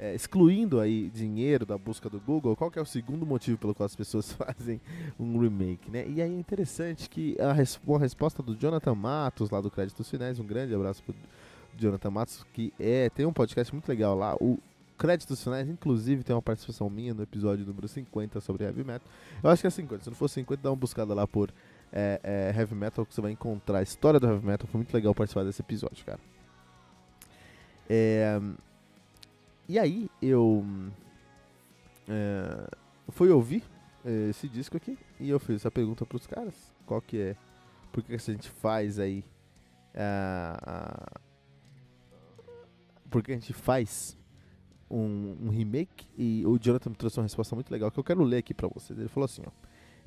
é, 0.00 0.14
excluindo 0.14 0.80
aí 0.80 1.10
dinheiro 1.10 1.66
da 1.66 1.76
busca 1.76 2.08
do 2.08 2.18
Google, 2.18 2.56
qual 2.56 2.72
é 2.74 2.80
o 2.80 2.86
segundo 2.86 3.26
motivo 3.26 3.58
pelo 3.58 3.74
qual 3.74 3.84
as 3.84 3.94
pessoas 3.94 4.32
fazem 4.34 4.80
um 5.18 5.38
remake, 5.38 5.90
né? 5.90 6.08
E 6.08 6.22
aí 6.22 6.32
é 6.32 6.38
interessante 6.38 7.08
que 7.08 7.36
a 7.38 7.52
res 7.52 7.78
uma 7.86 7.98
resposta 7.98 8.42
do 8.42 8.56
Jonathan 8.56 8.94
Matos, 8.94 9.50
lá 9.50 9.60
do 9.60 9.70
Créditos 9.70 10.08
Finais, 10.08 10.40
um 10.40 10.46
grande 10.46 10.74
abraço 10.74 11.02
pro 11.02 11.14
Jonathan 11.76 12.10
Matos, 12.10 12.44
que 12.54 12.72
é, 12.80 13.10
tem 13.10 13.26
um 13.26 13.32
podcast 13.32 13.72
muito 13.74 13.88
legal 13.88 14.16
lá, 14.16 14.34
o 14.40 14.58
Créditos 14.96 15.42
Finais, 15.42 15.68
inclusive, 15.68 16.22
tem 16.22 16.34
uma 16.34 16.42
participação 16.42 16.90
minha 16.90 17.14
no 17.14 17.22
episódio 17.22 17.64
número 17.64 17.88
50 17.88 18.38
sobre 18.40 18.64
Heavy 18.64 18.84
Metal. 18.84 19.08
Eu 19.42 19.48
acho 19.48 19.62
que 19.62 19.66
é 19.66 19.70
50, 19.70 20.04
se 20.04 20.10
não 20.10 20.16
for 20.16 20.28
50, 20.28 20.62
dá 20.62 20.70
uma 20.70 20.76
buscada 20.76 21.14
lá 21.14 21.26
por 21.26 21.50
é, 21.92 22.20
é, 22.22 22.58
Heavy 22.58 22.74
Metal, 22.74 23.04
que 23.04 23.14
você 23.14 23.20
vai 23.20 23.32
encontrar 23.32 23.78
a 23.78 23.82
história 23.82 24.20
do 24.20 24.26
Heavy 24.26 24.46
Metal, 24.46 24.66
foi 24.66 24.78
muito 24.78 24.92
legal 24.92 25.14
participar 25.14 25.44
desse 25.44 25.60
episódio, 25.62 26.04
cara. 26.04 26.20
É, 27.88 28.40
e 29.68 29.78
aí 29.78 30.08
eu 30.22 30.64
é, 32.08 32.68
fui 33.08 33.30
ouvir 33.30 33.64
é, 34.04 34.30
esse 34.30 34.48
disco 34.48 34.76
aqui 34.76 34.96
e 35.18 35.28
eu 35.28 35.40
fiz 35.40 35.56
essa 35.56 35.70
pergunta 35.70 36.06
para 36.06 36.16
os 36.16 36.26
caras. 36.26 36.54
Qual 36.86 37.00
que 37.00 37.20
é? 37.20 37.36
Por 37.92 38.02
que 38.02 38.14
a 38.14 38.18
gente 38.18 38.48
faz 38.48 38.98
aí 38.98 39.24
por 43.10 43.22
que 43.22 43.32
a 43.32 43.34
gente 43.34 43.52
faz 43.52 44.16
um, 44.88 45.36
um, 45.42 45.48
remake 45.48 46.06
e 46.16 46.44
o 46.46 46.58
Jonathan 46.58 46.90
me 46.90 46.96
trouxe 46.96 47.18
uma 47.18 47.24
resposta 47.24 47.54
muito 47.54 47.70
legal 47.70 47.90
que 47.90 47.98
eu 47.98 48.04
quero 48.04 48.22
ler 48.22 48.38
aqui 48.38 48.54
para 48.54 48.68
vocês. 48.68 48.98
Ele 48.98 49.08
falou 49.08 49.24
assim, 49.24 49.42
ó. 49.44 49.50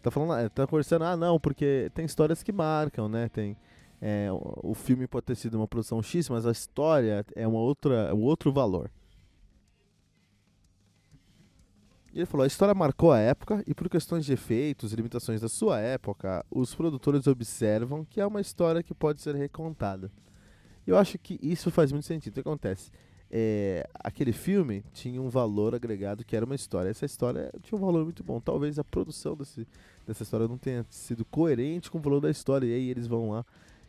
Tá 0.04 0.12
falando, 0.12 0.50
tá 0.50 0.68
conversando, 0.68 1.06
ah 1.06 1.16
não, 1.16 1.40
porque 1.40 1.90
tem 1.96 2.06
histórias 2.06 2.44
que 2.44 2.52
marcam, 2.52 3.08
né? 3.08 3.30
Tem 3.30 3.58
é, 4.02 4.30
o, 4.34 4.72
o 4.72 4.74
filme 4.74 5.08
pode 5.08 5.26
ter 5.26 5.36
sido 5.36 5.56
uma 5.56 5.66
produção 5.66 6.04
X, 6.04 6.28
mas 6.28 6.46
a 6.46 6.52
história 6.52 7.26
é 7.38 7.48
uma 7.48 7.60
outra, 7.60 8.10
é 8.10 8.14
um 8.14 8.22
outro 8.22 8.52
valor. 8.52 8.92
E 12.14 12.20
ele 12.20 12.26
falou: 12.26 12.44
a 12.44 12.48
história 12.48 12.76
marcou 12.76 13.14
a 13.14 13.20
época 13.20 13.64
e, 13.66 13.74
por 13.74 13.88
questões 13.90 14.26
de 14.26 14.34
efeitos 14.34 14.92
e 14.92 14.96
limitações 14.98 15.40
da 15.40 15.48
sua 15.48 15.80
época, 15.80 16.46
os 16.52 16.76
produtores 16.76 17.28
observam 17.28 18.04
que 18.04 18.20
é 18.20 18.26
uma 18.26 18.42
história 18.42 18.84
que 18.84 18.94
pode 18.94 19.22
ser 19.22 19.36
recontada. 19.36 20.12
Eu 20.86 20.98
acho 20.98 21.18
que 21.18 21.40
isso 21.42 21.72
faz 21.72 21.94
muito 21.94 22.06
sentido. 22.06 22.34
O 22.34 22.36
que 22.36 22.42
acontece? 22.42 22.92
É, 23.36 23.90
aquele 23.96 24.32
filme 24.32 24.84
tinha 24.94 25.20
um 25.20 25.28
valor 25.28 25.74
agregado 25.74 26.24
que 26.24 26.36
era 26.36 26.46
uma 26.46 26.54
história. 26.54 26.90
Essa 26.90 27.04
história 27.04 27.52
tinha 27.64 27.76
um 27.76 27.82
valor 27.82 28.04
muito 28.04 28.24
bom. 28.24 28.40
Talvez 28.40 28.78
a 28.78 28.84
produção 28.84 29.36
desse, 29.36 29.68
dessa 30.06 30.22
história 30.22 30.48
não 30.48 30.56
tenha 30.56 30.86
sido 30.88 31.26
coerente 31.26 31.90
com 31.90 31.98
o 31.98 32.02
valor 32.02 32.20
da 32.20 32.30
história. 32.30 32.68
E 32.68 32.74
aí 32.76 32.90
eles 32.92 33.08
vão 33.08 33.32
lá 33.32 33.44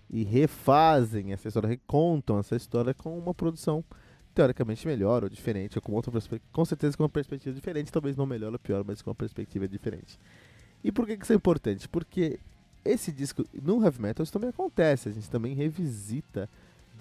e 0.08 0.24
refazem 0.24 1.34
essa 1.34 1.48
história, 1.48 1.68
recontam 1.68 2.38
essa 2.38 2.56
história 2.56 2.94
com 2.94 3.18
uma 3.18 3.34
produção 3.34 3.84
teoricamente 4.34 4.86
melhor 4.86 5.22
ou 5.22 5.28
diferente, 5.28 5.76
ou 5.76 5.82
com 5.82 5.92
outra 5.92 6.10
com 6.50 6.64
certeza 6.64 6.96
com 6.96 7.02
uma 7.02 7.08
perspectiva 7.08 7.54
diferente, 7.54 7.92
talvez 7.92 8.16
não 8.16 8.24
melhor 8.24 8.50
ou 8.50 8.58
pior, 8.58 8.82
mas 8.82 9.02
com 9.02 9.10
uma 9.10 9.14
perspectiva 9.14 9.68
diferente. 9.68 10.18
E 10.82 10.90
por 10.90 11.06
que, 11.06 11.18
que 11.18 11.24
isso 11.24 11.34
é 11.34 11.36
importante? 11.36 11.86
Porque 11.86 12.40
esse 12.82 13.12
disco, 13.12 13.44
no 13.62 13.84
heavy 13.84 14.00
metal 14.00 14.24
isso 14.24 14.32
também 14.32 14.48
acontece, 14.48 15.10
a 15.10 15.12
gente 15.12 15.28
também 15.28 15.54
revisita 15.54 16.48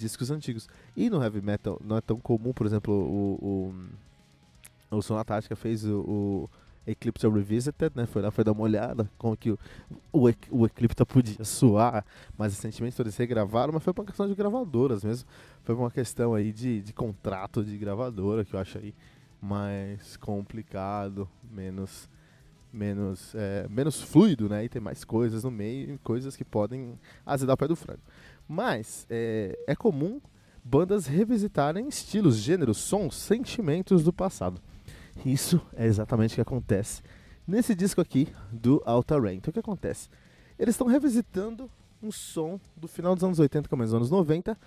discos 0.04 0.30
antigos. 0.30 0.68
E 0.96 1.10
no 1.10 1.24
heavy 1.24 1.42
metal 1.42 1.80
não 1.84 1.98
é 1.98 2.02
tão 2.02 2.20
comum, 2.20 2.54
por 2.54 2.66
exemplo, 2.68 2.94
o, 2.94 3.74
o, 4.92 4.98
o 4.98 5.02
Sonatática 5.02 5.56
fez 5.56 5.86
o, 5.86 6.00
o 6.02 6.50
Eclipse 6.86 7.28
Revisited, 7.28 7.94
né? 7.96 8.06
Foi 8.06 8.22
lá, 8.22 8.30
foi 8.30 8.44
dar 8.44 8.52
uma 8.52 8.64
olhada 8.64 9.10
como 9.18 9.36
que 9.38 9.52
o, 9.52 9.60
o, 10.12 10.30
o 10.52 10.66
Eclipse 10.66 11.06
podia 11.06 11.44
soar 11.46 12.06
mais 12.38 12.54
recentemente, 12.54 12.96
todos 12.96 13.16
regravaram, 13.16 13.74
mas 13.74 13.84
foi 13.84 13.94
uma 13.96 14.06
questão 14.06 14.28
de 14.28 14.36
gravadoras 14.36 15.04
mesmo. 15.04 15.28
Foi 15.64 15.74
uma 15.76 15.90
questão 15.90 16.34
aí 16.34 16.52
de, 16.52 16.82
de 16.82 16.94
contrato 16.94 17.64
de 17.64 17.78
gravadora, 17.78 18.44
que 18.44 18.54
eu 18.54 18.60
acho 18.60 18.78
aí 18.78 18.94
mais 19.42 20.18
complicado, 20.18 21.28
menos 21.52 22.10
menos 22.72 23.36
é, 23.36 23.68
menos 23.70 24.02
fluido, 24.02 24.50
né? 24.50 24.66
E 24.66 24.70
tem 24.70 24.82
mais 24.82 25.04
coisas 25.04 25.44
no 25.44 25.52
meio, 25.52 25.98
coisas 26.04 26.36
que 26.36 26.44
podem 26.44 27.00
azedar 27.26 27.54
o 27.54 27.58
pé 27.58 27.68
do 27.68 27.76
frango. 27.76 28.02
Mas 28.48 29.06
é, 29.10 29.58
é 29.68 29.76
comum 29.76 30.22
bandas 30.64 31.06
revisitarem 31.06 31.88
estilos, 31.88 32.38
gêneros, 32.38 32.78
sons, 32.78 33.16
sentimentos 33.16 34.04
do 34.04 34.14
passado. 34.14 34.62
Isso 35.26 35.62
é 35.76 35.86
exatamente 35.86 36.34
o 36.34 36.36
que 36.36 36.42
acontece 36.42 37.02
nesse 37.48 37.76
disco 37.76 38.02
aqui 38.02 38.28
do 38.52 38.82
Alta 38.86 39.20
Rain. 39.20 39.38
Então 39.38 39.52
o 39.52 39.54
que 39.54 39.60
acontece? 39.60 40.10
Eles 40.58 40.74
estão 40.74 40.88
revisitando 40.88 41.70
um 42.02 42.12
som 42.12 42.60
do 42.76 42.88
final 42.88 43.16
dos 43.16 43.24
anos 43.24 43.40
80, 43.40 43.70
começo 43.70 43.92
dos 43.92 43.98
anos 43.98 44.10
90, 44.10 44.58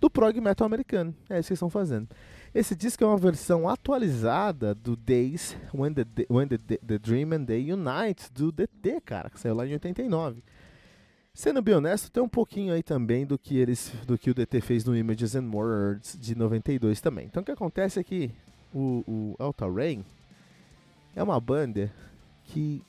do 0.00 0.10
prog 0.10 0.40
metal 0.40 0.66
americano. 0.66 1.14
É 1.28 1.38
isso 1.38 1.48
que 1.48 1.54
estão 1.54 1.70
fazendo. 1.70 2.08
Esse 2.54 2.74
disco 2.74 3.02
é 3.04 3.06
uma 3.06 3.16
versão 3.16 3.68
atualizada 3.68 4.74
do 4.74 4.96
Days 4.96 5.56
When 5.72 5.94
the, 5.94 6.04
When 6.28 6.48
the, 6.48 6.58
the 6.58 6.98
Dream 6.98 7.32
and 7.32 7.44
Day 7.44 7.72
Unite, 7.72 8.30
do 8.32 8.50
DT, 8.50 9.00
cara, 9.04 9.30
que 9.30 9.40
saiu 9.40 9.54
lá 9.54 9.66
em 9.66 9.72
89. 9.72 10.42
Sendo 11.34 11.62
bem 11.62 11.74
honesto, 11.74 12.10
tem 12.10 12.22
um 12.22 12.28
pouquinho 12.28 12.74
aí 12.74 12.82
também 12.82 13.24
do 13.24 13.38
que 13.38 13.56
eles 13.56 13.90
do 14.06 14.18
que 14.18 14.30
o 14.30 14.34
DT 14.34 14.60
fez 14.60 14.84
no 14.84 14.94
Images 14.94 15.34
and 15.34 15.48
Words 15.50 16.18
de 16.20 16.34
92 16.34 17.00
também. 17.00 17.24
Então 17.24 17.42
o 17.42 17.44
que 17.44 17.50
acontece 17.50 17.98
é 17.98 18.04
que 18.04 18.30
o, 18.72 19.02
o 19.08 19.36
Alta 19.38 19.66
Rain 19.66 20.04
é 21.16 21.22
uma 21.22 21.40
banda 21.40 21.90
que 22.44 22.82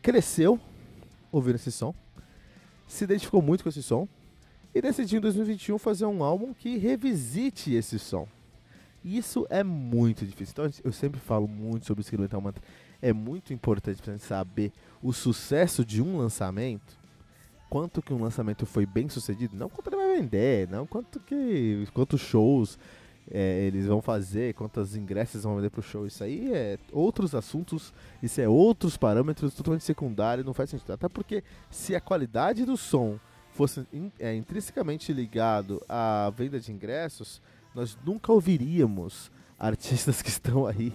cresceu 0.00 0.58
ouvindo 1.30 1.56
esse 1.56 1.70
som, 1.70 1.94
se 2.88 3.04
identificou 3.04 3.42
muito 3.42 3.62
com 3.62 3.68
esse 3.68 3.82
som 3.82 4.08
e 4.74 4.80
decidiu 4.80 5.18
em 5.18 5.20
2021 5.20 5.78
fazer 5.78 6.06
um 6.06 6.24
álbum 6.24 6.54
que 6.54 6.78
revisite 6.78 7.74
esse 7.74 7.98
som. 7.98 8.26
Isso 9.04 9.46
é 9.50 9.62
muito 9.62 10.24
difícil. 10.24 10.52
Então 10.52 10.70
eu 10.82 10.92
sempre 10.92 11.20
falo 11.20 11.46
muito 11.46 11.84
sobre 11.84 12.02
o 12.02 12.20
Metal 12.20 12.40
Mantra. 12.40 12.62
É 13.02 13.12
muito 13.12 13.52
importante 13.52 14.00
para 14.00 14.14
gente 14.14 14.24
saber 14.24 14.72
o 15.02 15.12
sucesso 15.12 15.84
de 15.84 16.00
um 16.00 16.16
lançamento 16.16 17.05
quanto 17.68 18.02
que 18.02 18.12
um 18.12 18.22
lançamento 18.22 18.64
foi 18.66 18.86
bem 18.86 19.08
sucedido, 19.08 19.56
não 19.56 19.68
quanto 19.68 19.88
ele 19.88 19.96
vai 19.96 20.16
vender, 20.16 20.68
não 20.68 20.86
quanto 20.86 21.20
que 21.20 21.86
quantos 21.92 22.20
shows 22.20 22.78
é, 23.30 23.64
eles 23.64 23.86
vão 23.86 24.00
fazer, 24.00 24.54
quantos 24.54 24.94
ingressos 24.96 25.42
vão 25.42 25.56
vender 25.56 25.70
pro 25.70 25.82
show, 25.82 26.06
isso 26.06 26.22
aí 26.22 26.52
é 26.52 26.78
outros 26.92 27.34
assuntos, 27.34 27.92
isso 28.22 28.40
é 28.40 28.48
outros 28.48 28.96
parâmetros 28.96 29.54
totalmente 29.54 29.84
secundários, 29.84 30.46
não 30.46 30.54
faz 30.54 30.70
sentido. 30.70 30.92
Até 30.92 31.08
porque 31.08 31.42
se 31.70 31.94
a 31.94 32.00
qualidade 32.00 32.64
do 32.64 32.76
som 32.76 33.18
fosse 33.50 33.86
in, 33.92 34.12
é, 34.18 34.34
intrinsecamente 34.34 35.12
ligado 35.12 35.82
à 35.88 36.30
venda 36.36 36.60
de 36.60 36.70
ingressos, 36.70 37.42
nós 37.74 37.98
nunca 38.04 38.32
ouviríamos 38.32 39.30
artistas 39.58 40.22
que 40.22 40.28
estão 40.28 40.66
aí 40.66 40.92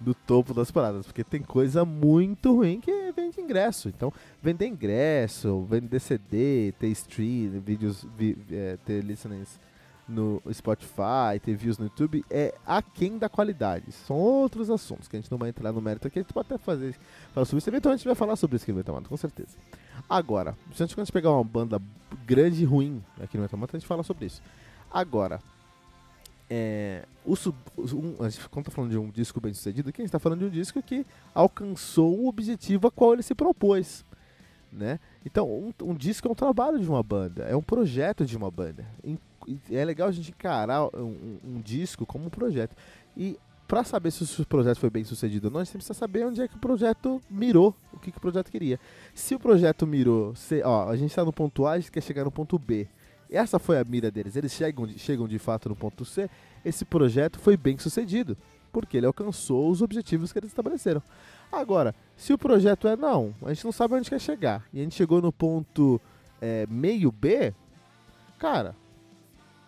do 0.00 0.14
topo 0.14 0.52
das 0.52 0.70
paradas, 0.70 1.06
porque 1.06 1.24
tem 1.24 1.40
coisa 1.40 1.84
muito 1.84 2.54
ruim 2.54 2.80
que 2.80 3.12
vende 3.12 3.40
ingresso. 3.40 3.88
Então, 3.88 4.12
vender 4.42 4.66
ingresso, 4.66 5.62
vender 5.62 5.98
CD, 6.00 6.72
ter 6.78 6.88
stream, 6.88 7.60
vídeos, 7.60 8.06
vi, 8.16 8.36
é, 8.50 8.76
ter 8.84 9.02
listenings 9.02 9.58
no 10.06 10.42
Spotify, 10.52 11.40
ter 11.42 11.56
views 11.56 11.78
no 11.78 11.86
YouTube, 11.86 12.24
é 12.30 12.54
aquém 12.66 13.16
da 13.16 13.28
qualidade. 13.28 13.90
São 13.92 14.16
outros 14.16 14.68
assuntos 14.68 15.08
que 15.08 15.16
a 15.16 15.20
gente 15.20 15.30
não 15.30 15.38
vai 15.38 15.48
entrar 15.48 15.72
no 15.72 15.80
mérito 15.80 16.06
aqui. 16.06 16.18
A 16.18 16.22
gente 16.22 16.32
pode 16.32 16.46
até 16.46 16.58
fazer, 16.58 16.94
falar 17.32 17.46
sobre 17.46 17.58
isso. 17.58 17.70
Eventualmente 17.70 18.00
a 18.00 18.02
gente 18.02 18.08
vai 18.08 18.14
falar 18.14 18.36
sobre 18.36 18.56
isso 18.56 18.64
aqui 18.64 18.72
no 18.72 18.78
Metamata, 18.78 19.08
com 19.08 19.16
certeza. 19.16 19.56
Agora, 20.08 20.54
se 20.74 20.82
a 20.82 20.86
gente 20.86 21.12
pegar 21.12 21.30
uma 21.30 21.44
banda 21.44 21.80
grande 22.26 22.62
e 22.62 22.66
ruim 22.66 23.02
aqui 23.22 23.38
no 23.38 23.42
Metamata, 23.42 23.76
a 23.76 23.80
gente 23.80 23.88
fala 23.88 24.02
sobre 24.02 24.26
isso. 24.26 24.42
Agora, 24.90 25.40
é, 26.48 27.04
o 27.24 27.34
sub, 27.34 27.56
um, 27.78 28.14
quando 28.50 28.66
tá 28.66 28.70
falando 28.70 28.90
de 28.90 28.98
um 28.98 29.10
disco 29.10 29.40
bem 29.40 29.54
sucedido, 29.54 29.88
aqui 29.88 30.00
a 30.00 30.04
gente 30.04 30.08
está 30.08 30.18
falando 30.18 30.40
de 30.40 30.44
um 30.46 30.50
disco 30.50 30.82
que 30.82 31.06
alcançou 31.34 32.18
o 32.18 32.28
objetivo 32.28 32.86
a 32.88 32.90
qual 32.90 33.14
ele 33.14 33.22
se 33.22 33.34
propôs. 33.34 34.04
Né? 34.70 34.98
Então, 35.24 35.48
um, 35.48 35.72
um, 35.82 35.94
disco 35.94 36.26
é 36.26 36.30
um 36.30 36.34
trabalho 36.34 36.78
de 36.78 36.88
uma 36.88 37.02
banda, 37.02 37.44
é 37.44 37.56
um 37.56 37.62
projeto 37.62 38.24
de 38.26 38.36
uma 38.36 38.50
banda. 38.50 38.84
É 39.70 39.84
legal 39.84 40.08
a 40.08 40.12
gente 40.12 40.30
encarar 40.30 40.84
um, 40.96 41.38
um 41.44 41.60
disco 41.60 42.04
como 42.04 42.26
um 42.26 42.30
projeto. 42.30 42.76
E 43.16 43.38
para 43.66 43.84
saber 43.84 44.10
se 44.10 44.42
o 44.42 44.46
projeto 44.46 44.78
foi 44.78 44.90
bem 44.90 45.04
sucedido 45.04 45.46
ou 45.46 45.52
não, 45.52 45.60
a 45.60 45.64
gente 45.64 45.74
precisa 45.74 45.94
saber 45.94 46.26
onde 46.26 46.42
é 46.42 46.48
que 46.48 46.56
o 46.56 46.58
projeto 46.58 47.22
mirou, 47.30 47.74
o 47.92 47.98
que, 47.98 48.10
que 48.10 48.18
o 48.18 48.20
projeto 48.20 48.50
queria. 48.50 48.78
Se 49.14 49.34
o 49.34 49.38
projeto 49.38 49.86
mirou, 49.86 50.34
se, 50.34 50.62
ó, 50.62 50.90
a 50.90 50.96
gente 50.96 51.10
está 51.10 51.24
no 51.24 51.32
ponto 51.32 51.66
A, 51.66 51.72
a 51.72 51.78
gente 51.78 51.90
quer 51.90 52.02
chegar 52.02 52.24
no 52.24 52.30
ponto 52.30 52.58
B 52.58 52.86
essa 53.36 53.58
foi 53.58 53.78
a 53.78 53.84
mira 53.84 54.10
deles. 54.10 54.36
Eles 54.36 54.52
chegam, 54.52 54.88
chegam 54.88 55.28
de 55.28 55.38
fato 55.38 55.68
no 55.68 55.76
ponto 55.76 56.04
C. 56.04 56.28
Esse 56.64 56.84
projeto 56.84 57.38
foi 57.38 57.56
bem 57.56 57.78
sucedido, 57.78 58.36
porque 58.72 58.96
ele 58.96 59.06
alcançou 59.06 59.70
os 59.70 59.82
objetivos 59.82 60.32
que 60.32 60.38
eles 60.38 60.50
estabeleceram. 60.50 61.02
Agora, 61.50 61.94
se 62.16 62.32
o 62.32 62.38
projeto 62.38 62.88
é 62.88 62.96
não, 62.96 63.34
a 63.42 63.52
gente 63.52 63.64
não 63.64 63.72
sabe 63.72 63.94
onde 63.94 64.10
quer 64.10 64.20
chegar, 64.20 64.64
e 64.72 64.80
a 64.80 64.82
gente 64.82 64.94
chegou 64.94 65.22
no 65.22 65.32
ponto 65.32 66.00
é, 66.40 66.66
meio 66.68 67.12
B, 67.12 67.54
cara, 68.38 68.74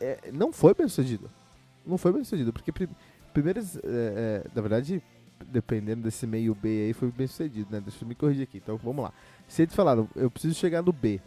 é, 0.01 0.31
não 0.33 0.53
foi 0.53 0.75
bem 0.75 0.89
sucedido. 0.89 1.31
Não 1.87 1.97
foi 1.97 2.13
bem 2.13 2.25
sucedido, 2.25 2.53
porque 2.53 2.73
prim 2.73 2.89
primeiro, 3.33 3.61
é, 3.61 3.65
é, 3.85 4.45
na 4.55 4.63
verdade, 4.63 5.03
dependendo 5.47 6.03
desse 6.03 6.27
meio 6.27 6.55
B 6.55 6.87
aí, 6.87 6.93
foi 6.93 7.11
bem 7.11 7.27
sucedido, 7.27 7.69
né? 7.71 7.81
Deixa 7.81 8.03
eu 8.03 8.09
me 8.09 8.15
corrigir 8.15 8.45
aqui. 8.45 8.59
Então 8.59 8.77
vamos 8.79 9.05
lá. 9.05 9.13
Se 9.47 9.63
eles 9.63 9.75
falaram, 9.75 10.09
eu 10.17 10.31
preciso 10.31 10.55
chegar 10.55 10.83
no 10.83 10.93
B, 10.93 11.21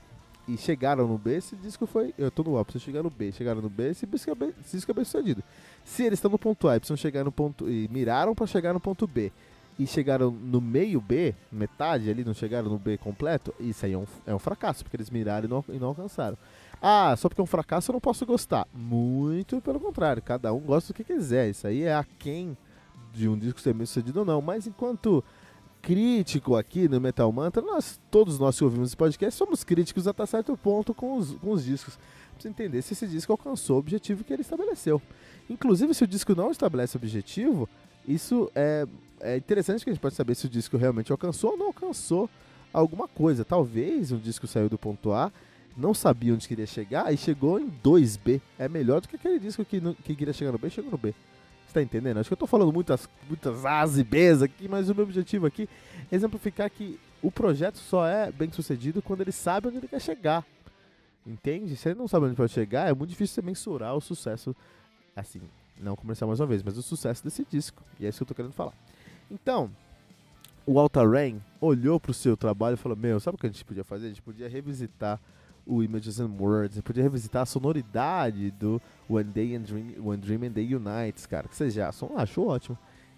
e 0.49 0.57
chegaram 0.57 1.07
no 1.07 1.17
B, 1.17 1.35
esse 1.35 1.55
disco 1.55 1.85
foi. 1.85 2.13
Eu 2.17 2.31
tô 2.31 2.43
no 2.43 2.57
A, 2.57 2.65
preciso 2.65 2.85
chegar 2.85 3.03
no 3.03 3.09
B. 3.09 3.31
Chegaram 3.31 3.61
no 3.61 3.69
B, 3.69 3.89
esse 3.89 4.05
disco 4.07 4.31
é 4.31 4.35
bem, 4.35 4.53
esse 4.61 4.77
disco 4.77 4.91
é 4.91 4.93
bem 4.93 5.05
sucedido. 5.05 5.43
Se 5.83 6.03
eles 6.03 6.17
estão 6.17 6.31
no 6.31 6.39
ponto 6.39 6.67
A 6.67 6.75
e 6.75 6.79
precisam 6.79 6.97
chegar 6.97 7.23
no 7.23 7.31
ponto. 7.31 7.69
e 7.69 7.87
miraram 7.89 8.33
para 8.33 8.47
chegar 8.47 8.73
no 8.73 8.79
ponto 8.79 9.05
B 9.05 9.31
e 9.77 9.87
chegaram 9.87 10.31
no 10.31 10.59
meio 10.59 10.99
B, 10.99 11.33
metade 11.51 12.09
ali, 12.09 12.25
não 12.25 12.33
chegaram 12.33 12.69
no 12.69 12.77
B 12.77 12.97
completo, 12.97 13.55
isso 13.59 13.85
aí 13.85 13.93
é 13.93 13.97
um, 13.97 14.05
é 14.27 14.35
um 14.35 14.39
fracasso, 14.39 14.83
porque 14.83 14.97
eles 14.97 15.09
miraram 15.09 15.45
e 15.45 15.49
não, 15.49 15.63
e 15.69 15.79
não 15.79 15.87
alcançaram. 15.89 16.37
Ah, 16.81 17.15
só 17.15 17.29
porque 17.29 17.39
é 17.39 17.43
um 17.43 17.47
fracasso 17.47 17.91
eu 17.91 17.93
não 17.93 18.01
posso 18.01 18.25
gostar. 18.25 18.67
Muito 18.73 19.61
pelo 19.61 19.79
contrário, 19.79 20.21
cada 20.21 20.51
um 20.53 20.59
gosta 20.59 20.91
do 20.91 20.95
que 20.95 21.03
quiser. 21.03 21.49
Isso 21.49 21.67
aí 21.67 21.83
é 21.83 21.93
a 21.93 22.03
quem 22.17 22.57
de 23.13 23.27
um 23.27 23.37
disco 23.37 23.59
ser 23.59 23.73
bem 23.73 23.85
sucedido 23.85 24.19
ou 24.19 24.25
não. 24.25 24.41
Mas 24.41 24.67
enquanto 24.67 25.23
crítico 25.81 26.55
aqui 26.55 26.87
no 26.87 26.99
Metal 26.99 27.31
Mantra, 27.31 27.61
nós, 27.61 27.99
todos 28.11 28.37
nós 28.37 28.57
que 28.57 28.63
ouvimos 28.63 28.89
esse 28.89 28.97
podcast, 28.97 29.37
somos 29.37 29.63
críticos 29.63 30.07
até 30.07 30.25
certo 30.25 30.55
ponto 30.57 30.93
com 30.93 31.17
os, 31.17 31.33
com 31.35 31.51
os 31.51 31.63
discos. 31.63 31.97
Você 32.37 32.47
entender 32.47 32.81
se 32.81 32.93
esse 32.93 33.07
disco 33.07 33.31
alcançou 33.31 33.75
o 33.75 33.79
objetivo 33.79 34.23
que 34.23 34.31
ele 34.31 34.41
estabeleceu. 34.41 35.01
Inclusive, 35.49 35.93
se 35.93 36.03
o 36.03 36.07
disco 36.07 36.33
não 36.35 36.51
estabelece 36.51 36.95
objetivo, 36.95 37.67
isso 38.07 38.49
é, 38.55 38.87
é 39.19 39.37
interessante 39.37 39.83
que 39.83 39.89
a 39.89 39.93
gente 39.93 40.01
pode 40.01 40.15
saber 40.15 40.35
se 40.35 40.45
o 40.45 40.49
disco 40.49 40.77
realmente 40.77 41.11
alcançou 41.11 41.51
ou 41.51 41.57
não 41.57 41.67
alcançou 41.67 42.29
alguma 42.71 43.07
coisa. 43.07 43.43
Talvez 43.43 44.11
um 44.11 44.19
disco 44.19 44.47
saiu 44.47 44.69
do 44.69 44.77
ponto 44.77 45.11
A, 45.11 45.31
não 45.75 45.93
sabia 45.93 46.33
onde 46.33 46.47
queria 46.47 46.65
chegar 46.65 47.13
e 47.13 47.17
chegou 47.17 47.59
em 47.59 47.69
2B. 47.83 48.41
É 48.57 48.69
melhor 48.69 49.01
do 49.01 49.07
que 49.07 49.15
aquele 49.15 49.39
disco 49.39 49.65
que, 49.65 49.81
que 50.03 50.15
queria 50.15 50.33
chegar 50.33 50.51
no 50.51 50.57
B 50.57 50.67
e 50.67 50.71
chegou 50.71 50.91
no 50.91 50.97
B. 50.97 51.13
Você 51.69 51.73
tá 51.73 51.83
entendendo? 51.83 52.17
Acho 52.17 52.27
que 52.27 52.33
eu 52.33 52.37
tô 52.37 52.47
falando 52.47 52.73
muitas, 52.73 53.07
muitas 53.27 53.63
A's 53.63 53.99
e 53.99 54.03
B's 54.03 54.41
aqui, 54.41 54.67
mas 54.67 54.89
o 54.89 54.95
meu 54.95 55.03
objetivo 55.03 55.45
aqui 55.45 55.69
é 56.11 56.15
exemplificar 56.15 56.67
que 56.67 56.99
o 57.21 57.29
projeto 57.29 57.77
só 57.77 58.07
é 58.07 58.31
bem 58.31 58.51
sucedido 58.51 59.03
quando 59.03 59.21
ele 59.21 59.31
sabe 59.31 59.67
onde 59.67 59.77
ele 59.77 59.87
quer 59.87 60.01
chegar. 60.01 60.43
Entende? 61.27 61.75
Se 61.75 61.89
ele 61.89 61.99
não 61.99 62.07
sabe 62.07 62.25
onde 62.25 62.35
pode 62.35 62.51
chegar, 62.51 62.89
é 62.89 62.93
muito 62.93 63.11
difícil 63.11 63.35
você 63.35 63.41
mensurar 63.43 63.95
o 63.95 64.01
sucesso, 64.01 64.55
assim, 65.15 65.41
não 65.79 65.95
comercial 65.95 66.27
mais 66.27 66.39
uma 66.39 66.47
vez, 66.47 66.63
mas 66.63 66.75
o 66.75 66.81
sucesso 66.81 67.23
desse 67.23 67.45
disco. 67.45 67.83
E 67.99 68.05
é 68.07 68.09
isso 68.09 68.17
que 68.17 68.23
eu 68.23 68.27
tô 68.29 68.33
querendo 68.33 68.53
falar. 68.53 68.73
Então, 69.29 69.69
o 70.65 70.79
Alta 70.79 71.07
Rain 71.07 71.39
olhou 71.61 71.99
pro 71.99 72.15
seu 72.15 72.35
trabalho 72.35 72.73
e 72.73 72.77
falou: 72.77 72.97
Meu, 72.97 73.19
sabe 73.19 73.35
o 73.35 73.37
que 73.37 73.45
a 73.45 73.49
gente 73.49 73.63
podia 73.63 73.83
fazer? 73.83 74.07
A 74.07 74.09
gente 74.09 74.23
podia 74.23 74.49
revisitar 74.49 75.19
o 75.69 75.83
Images 75.83 76.19
and 76.19 76.31
Words, 76.39 76.75
você 76.75 76.81
podia 76.81 77.03
revisitar 77.03 77.43
a 77.43 77.45
sonoridade 77.45 78.49
do 78.49 78.81
One 79.07 79.25
Day 79.25 79.55
and 79.55 79.61
Dream, 79.61 79.93
One 80.03 80.17
Dream 80.17 80.43
and 80.45 80.51
Day 80.51 80.73
Unites, 80.73 81.27
cara, 81.27 81.47
que 81.47 81.55
você 81.55 81.69
já 81.69 81.89
achou 81.89 82.47
ótimo. 82.47 82.77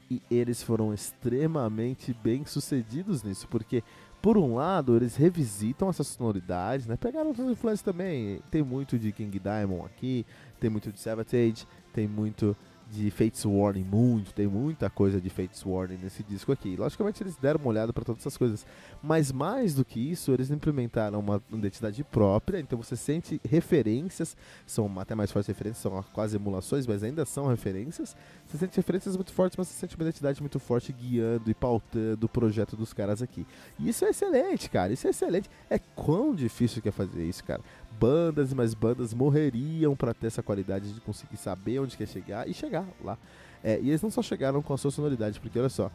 E 0.09 0.21
eles 0.29 0.61
foram 0.61 0.93
extremamente 0.93 2.13
bem 2.21 2.43
sucedidos 2.45 3.23
nisso, 3.23 3.47
porque 3.47 3.81
por 4.21 4.37
um 4.37 4.55
lado 4.55 4.97
eles 4.97 5.15
revisitam 5.15 5.89
essas 5.89 6.07
sonoridades, 6.07 6.85
né? 6.85 6.97
Pegaram 6.97 7.29
outras 7.29 7.47
influências 7.47 7.81
também, 7.81 8.41
tem 8.51 8.61
muito 8.61 8.99
de 8.99 9.13
King 9.13 9.39
Diamond 9.39 9.85
aqui, 9.85 10.25
tem 10.59 10.69
muito 10.69 10.91
de 10.91 10.99
Savatage, 10.99 11.65
tem 11.93 12.09
muito 12.09 12.55
de 12.91 13.09
Fates 13.09 13.45
Warning, 13.45 13.85
muito, 13.85 14.33
tem 14.33 14.47
muita 14.47 14.89
coisa 14.89 15.21
de 15.21 15.29
Fates 15.29 15.65
Warning 15.65 15.97
nesse 16.03 16.21
disco 16.23 16.51
aqui. 16.51 16.75
Logicamente 16.75 17.23
eles 17.23 17.37
deram 17.37 17.57
uma 17.61 17.69
olhada 17.69 17.93
para 17.93 18.03
todas 18.03 18.21
essas 18.21 18.35
coisas, 18.35 18.65
mas 19.01 19.31
mais 19.31 19.73
do 19.73 19.85
que 19.85 20.11
isso, 20.11 20.33
eles 20.33 20.51
implementaram 20.51 21.19
uma 21.19 21.41
identidade 21.53 22.03
própria, 22.03 22.59
então 22.59 22.77
você 22.77 22.97
sente 22.97 23.39
referências, 23.47 24.35
são 24.65 24.91
até 24.99 25.15
mais 25.15 25.31
fortes 25.31 25.47
referências, 25.47 25.81
são 25.81 26.03
quase 26.11 26.35
emulações, 26.35 26.85
mas 26.85 27.01
ainda 27.01 27.25
são 27.25 27.47
referências. 27.47 28.13
Você 28.45 28.57
sente 28.57 28.75
referências 28.75 29.15
muito 29.15 29.31
fortes, 29.31 29.55
mas 29.55 29.69
você 29.69 29.79
sente 29.79 29.95
uma 29.95 30.03
identidade 30.03 30.41
muito 30.41 30.59
forte 30.59 30.91
guiando 30.91 31.49
e 31.49 31.53
pautando 31.53 32.25
o 32.25 32.29
projeto 32.29 32.75
dos 32.75 32.91
caras 32.91 33.21
aqui. 33.21 33.47
E 33.79 33.87
isso 33.87 34.03
é 34.03 34.09
excelente, 34.09 34.69
cara, 34.69 34.91
isso 34.91 35.07
é 35.07 35.11
excelente. 35.11 35.49
É 35.69 35.79
quão 35.79 36.35
difícil 36.35 36.81
que 36.81 36.89
é 36.89 36.91
fazer 36.91 37.23
isso, 37.23 37.41
cara 37.45 37.61
bandas 38.01 38.51
e 38.51 38.55
mais 38.55 38.73
bandas 38.73 39.13
morreriam 39.13 39.95
para 39.95 40.11
ter 40.11 40.25
essa 40.25 40.41
qualidade 40.41 40.91
de 40.91 40.99
conseguir 41.01 41.37
saber 41.37 41.77
onde 41.77 41.95
quer 41.95 42.07
chegar 42.07 42.49
e 42.49 42.53
chegar 42.53 42.83
lá. 43.03 43.15
É, 43.63 43.79
e 43.79 43.89
eles 43.89 44.01
não 44.01 44.09
só 44.09 44.23
chegaram 44.23 44.59
com 44.63 44.73
a 44.73 44.77
sua 44.77 44.89
sonoridade, 44.89 45.39
porque 45.39 45.59
olha 45.59 45.69
só, 45.69 45.91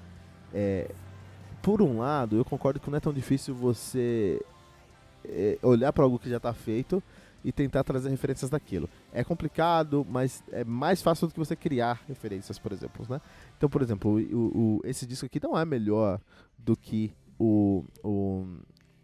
é, 0.54 0.88
por 1.60 1.82
um 1.82 1.98
lado, 1.98 2.36
eu 2.36 2.44
concordo 2.44 2.78
que 2.78 2.88
não 2.88 2.96
é 2.96 3.00
tão 3.00 3.12
difícil 3.12 3.56
você 3.56 4.40
é, 5.24 5.58
olhar 5.62 5.92
para 5.92 6.04
algo 6.04 6.16
que 6.16 6.30
já 6.30 6.36
está 6.36 6.54
feito 6.54 7.02
e 7.44 7.50
tentar 7.50 7.82
trazer 7.82 8.08
referências 8.08 8.48
daquilo. 8.48 8.88
É 9.12 9.24
complicado, 9.24 10.06
mas 10.08 10.44
é 10.52 10.62
mais 10.62 11.02
fácil 11.02 11.26
do 11.26 11.32
que 11.32 11.40
você 11.40 11.56
criar 11.56 12.00
referências, 12.06 12.56
por 12.56 12.70
exemplo, 12.70 13.04
né? 13.08 13.20
Então, 13.56 13.68
por 13.68 13.82
exemplo, 13.82 14.12
o, 14.12 14.36
o, 14.36 14.80
esse 14.84 15.04
disco 15.06 15.26
aqui 15.26 15.40
não 15.42 15.58
é 15.58 15.64
melhor 15.64 16.20
do 16.56 16.76
que 16.76 17.12
o, 17.36 17.84
o 18.04 18.46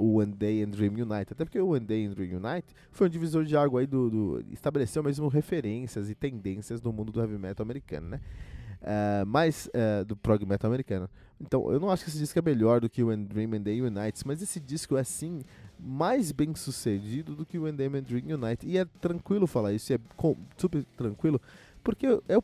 o 0.02 0.18
One 0.18 0.32
Day 0.32 0.64
and 0.64 0.70
Dream 0.70 0.94
Unite. 0.94 1.32
Até 1.32 1.44
porque 1.44 1.60
o 1.60 1.68
One 1.68 1.86
Day 1.86 2.06
and 2.06 2.10
Dream 2.10 2.36
Unite 2.36 2.74
foi 2.90 3.06
um 3.06 3.10
divisor 3.10 3.44
de 3.44 3.56
água 3.56 3.80
aí 3.80 3.86
do, 3.86 4.10
do 4.10 4.44
estabeleceu 4.50 5.02
mesmo 5.02 5.28
referências 5.28 6.10
e 6.10 6.14
tendências 6.14 6.80
do 6.80 6.92
mundo 6.92 7.12
do 7.12 7.20
heavy 7.20 7.38
metal 7.38 7.62
americano, 7.62 8.08
né? 8.08 8.20
Uh, 8.82 9.24
uh, 9.24 10.04
do 10.04 10.16
prog 10.16 10.44
metal 10.44 10.68
americano. 10.68 11.08
Então, 11.40 11.70
eu 11.70 11.78
não 11.78 11.88
acho 11.88 12.02
que 12.02 12.10
esse 12.10 12.18
disco 12.18 12.36
é 12.36 12.42
melhor 12.42 12.80
do 12.80 12.90
que 12.90 13.00
o 13.00 13.08
When 13.08 13.22
Dream 13.24 13.54
and 13.54 13.62
Day 13.62 13.80
Unites, 13.80 14.24
mas 14.24 14.42
esse 14.42 14.58
disco 14.58 14.96
é 14.96 15.04
sim 15.04 15.42
mais 15.78 16.32
bem 16.32 16.52
sucedido 16.54 17.36
do 17.36 17.46
que 17.46 17.58
o 17.58 17.62
When 17.62 17.74
Dream 17.74 17.94
and 17.94 18.02
Dream 18.02 18.24
Unite. 18.40 18.66
E 18.66 18.78
é 18.78 18.84
tranquilo 19.00 19.46
falar 19.46 19.72
isso, 19.72 19.92
é 19.92 20.00
super 20.56 20.84
tranquilo, 20.96 21.40
porque 21.82 22.06
é 22.28 22.36
o, 22.36 22.42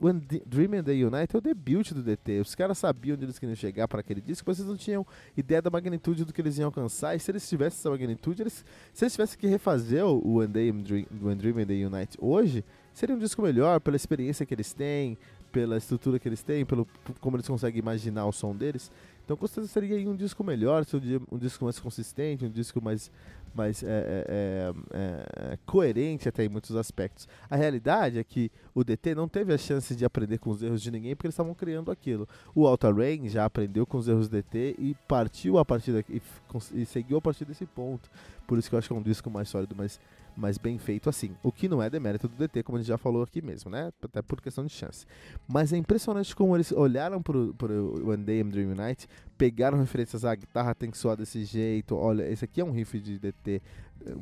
o 0.00 0.12
Dream 0.46 0.78
and 0.78 0.84
the 0.84 0.92
Unite 0.92 1.34
é 1.34 1.38
o 1.38 1.40
debut 1.40 1.92
do 1.92 2.02
DT. 2.02 2.40
Os 2.40 2.54
caras 2.54 2.78
sabiam 2.78 3.14
onde 3.14 3.24
eles 3.24 3.38
queriam 3.38 3.54
chegar 3.54 3.86
para 3.86 4.00
aquele 4.00 4.20
disco, 4.20 4.44
mas 4.48 4.58
eles 4.58 4.70
não 4.70 4.76
tinham 4.76 5.06
ideia 5.36 5.60
da 5.60 5.70
magnitude 5.70 6.24
do 6.24 6.32
que 6.32 6.40
eles 6.40 6.58
iam 6.58 6.66
alcançar. 6.66 7.14
E 7.14 7.20
se 7.20 7.30
eles 7.30 7.48
tivessem 7.48 7.78
essa 7.78 7.90
magnitude, 7.90 8.42
eles, 8.42 8.64
se 8.94 9.04
eles 9.04 9.12
tivessem 9.12 9.38
que 9.38 9.46
refazer 9.46 10.04
o 10.04 10.38
One 10.38 10.48
Day 10.48 10.72
Dream, 10.72 11.58
and 11.58 11.66
the 11.66 11.86
Unite 11.86 12.16
hoje, 12.18 12.64
seria 12.94 13.14
um 13.14 13.18
disco 13.18 13.42
melhor 13.42 13.80
pela 13.80 13.96
experiência 13.96 14.46
que 14.46 14.54
eles 14.54 14.72
têm, 14.72 15.18
pela 15.52 15.76
estrutura 15.76 16.18
que 16.18 16.28
eles 16.28 16.42
têm, 16.42 16.64
pelo 16.64 16.86
como 17.20 17.36
eles 17.36 17.46
conseguem 17.46 17.80
imaginar 17.80 18.26
o 18.26 18.32
som 18.32 18.54
deles. 18.54 18.90
Então 19.24 19.36
com 19.36 19.46
certeza 19.46 19.68
seria 19.68 20.08
um 20.08 20.16
disco 20.16 20.42
melhor, 20.42 20.86
um 21.30 21.36
disco 21.36 21.64
mais 21.64 21.78
consistente, 21.78 22.46
um 22.46 22.50
disco 22.50 22.82
mais, 22.82 23.10
mais 23.58 23.82
é, 23.82 23.86
é, 23.86 24.72
é, 24.92 25.52
é, 25.52 25.58
coerente 25.66 26.28
até 26.28 26.44
em 26.44 26.48
muitos 26.48 26.76
aspectos. 26.76 27.28
A 27.50 27.56
realidade 27.56 28.18
é 28.18 28.24
que 28.24 28.50
o 28.72 28.84
DT 28.84 29.16
não 29.16 29.28
teve 29.28 29.52
a 29.52 29.58
chance 29.58 29.96
de 29.96 30.04
aprender 30.04 30.38
com 30.38 30.50
os 30.50 30.62
erros 30.62 30.80
de 30.80 30.92
ninguém 30.92 31.16
porque 31.16 31.26
eles 31.26 31.34
estavam 31.34 31.54
criando 31.54 31.90
aquilo. 31.90 32.28
O 32.54 32.66
Alta 32.66 32.92
Rain 32.92 33.28
já 33.28 33.44
aprendeu 33.44 33.84
com 33.84 33.98
os 33.98 34.06
erros 34.06 34.28
do 34.28 34.36
DT 34.36 34.76
e 34.78 34.96
partiu 35.08 35.58
a 35.58 35.64
partir 35.64 35.92
daqui 35.92 36.22
e, 36.22 36.80
e 36.80 36.86
seguiu 36.86 37.18
a 37.18 37.20
partir 37.20 37.44
desse 37.44 37.66
ponto. 37.66 38.08
Por 38.46 38.56
isso 38.56 38.68
que 38.68 38.76
eu 38.76 38.78
acho 38.78 38.88
que 38.88 38.94
é 38.94 38.96
um 38.96 39.02
disco 39.02 39.28
mais 39.28 39.48
sólido, 39.48 39.74
mais 39.74 40.00
mas 40.38 40.56
bem 40.56 40.78
feito 40.78 41.10
assim. 41.10 41.36
O 41.42 41.50
que 41.50 41.68
não 41.68 41.82
é 41.82 41.90
demérito 41.90 42.28
do 42.28 42.36
DT, 42.36 42.62
como 42.62 42.78
a 42.78 42.80
gente 42.80 42.88
já 42.88 42.96
falou 42.96 43.24
aqui 43.24 43.42
mesmo, 43.42 43.68
né? 43.68 43.92
Até 44.00 44.22
por 44.22 44.40
questão 44.40 44.64
de 44.64 44.72
chance. 44.72 45.04
Mas 45.48 45.72
é 45.72 45.76
impressionante 45.76 46.34
como 46.34 46.56
eles 46.56 46.70
olharam 46.70 47.20
pro, 47.20 47.52
pro 47.54 48.08
One 48.08 48.22
Day 48.22 48.40
and 48.40 48.48
Dream 48.48 48.72
Night, 48.72 49.08
pegaram 49.36 49.78
referências, 49.78 50.24
à 50.24 50.30
ah, 50.30 50.34
guitarra 50.36 50.74
tem 50.76 50.92
que 50.92 50.96
soar 50.96 51.16
desse 51.16 51.44
jeito, 51.44 51.96
olha, 51.96 52.30
esse 52.30 52.44
aqui 52.44 52.60
é 52.60 52.64
um 52.64 52.70
riff 52.70 53.00
de 53.00 53.18
DT, 53.18 53.60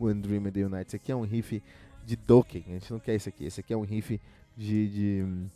One 0.01 0.23
Dream 0.23 0.47
and 0.47 0.53
Day 0.53 0.65
Night, 0.65 0.89
esse 0.89 0.97
aqui 0.97 1.13
é 1.13 1.17
um 1.17 1.21
riff 1.21 1.63
de 2.07 2.17
Dokken, 2.17 2.65
a 2.67 2.73
gente 2.73 2.91
não 2.91 2.99
quer 2.99 3.15
esse 3.15 3.29
aqui, 3.29 3.45
esse 3.45 3.61
aqui 3.61 3.75
é 3.75 3.77
um 3.77 3.83
riff 3.83 4.19
de, 4.57 4.89
de 4.89 5.49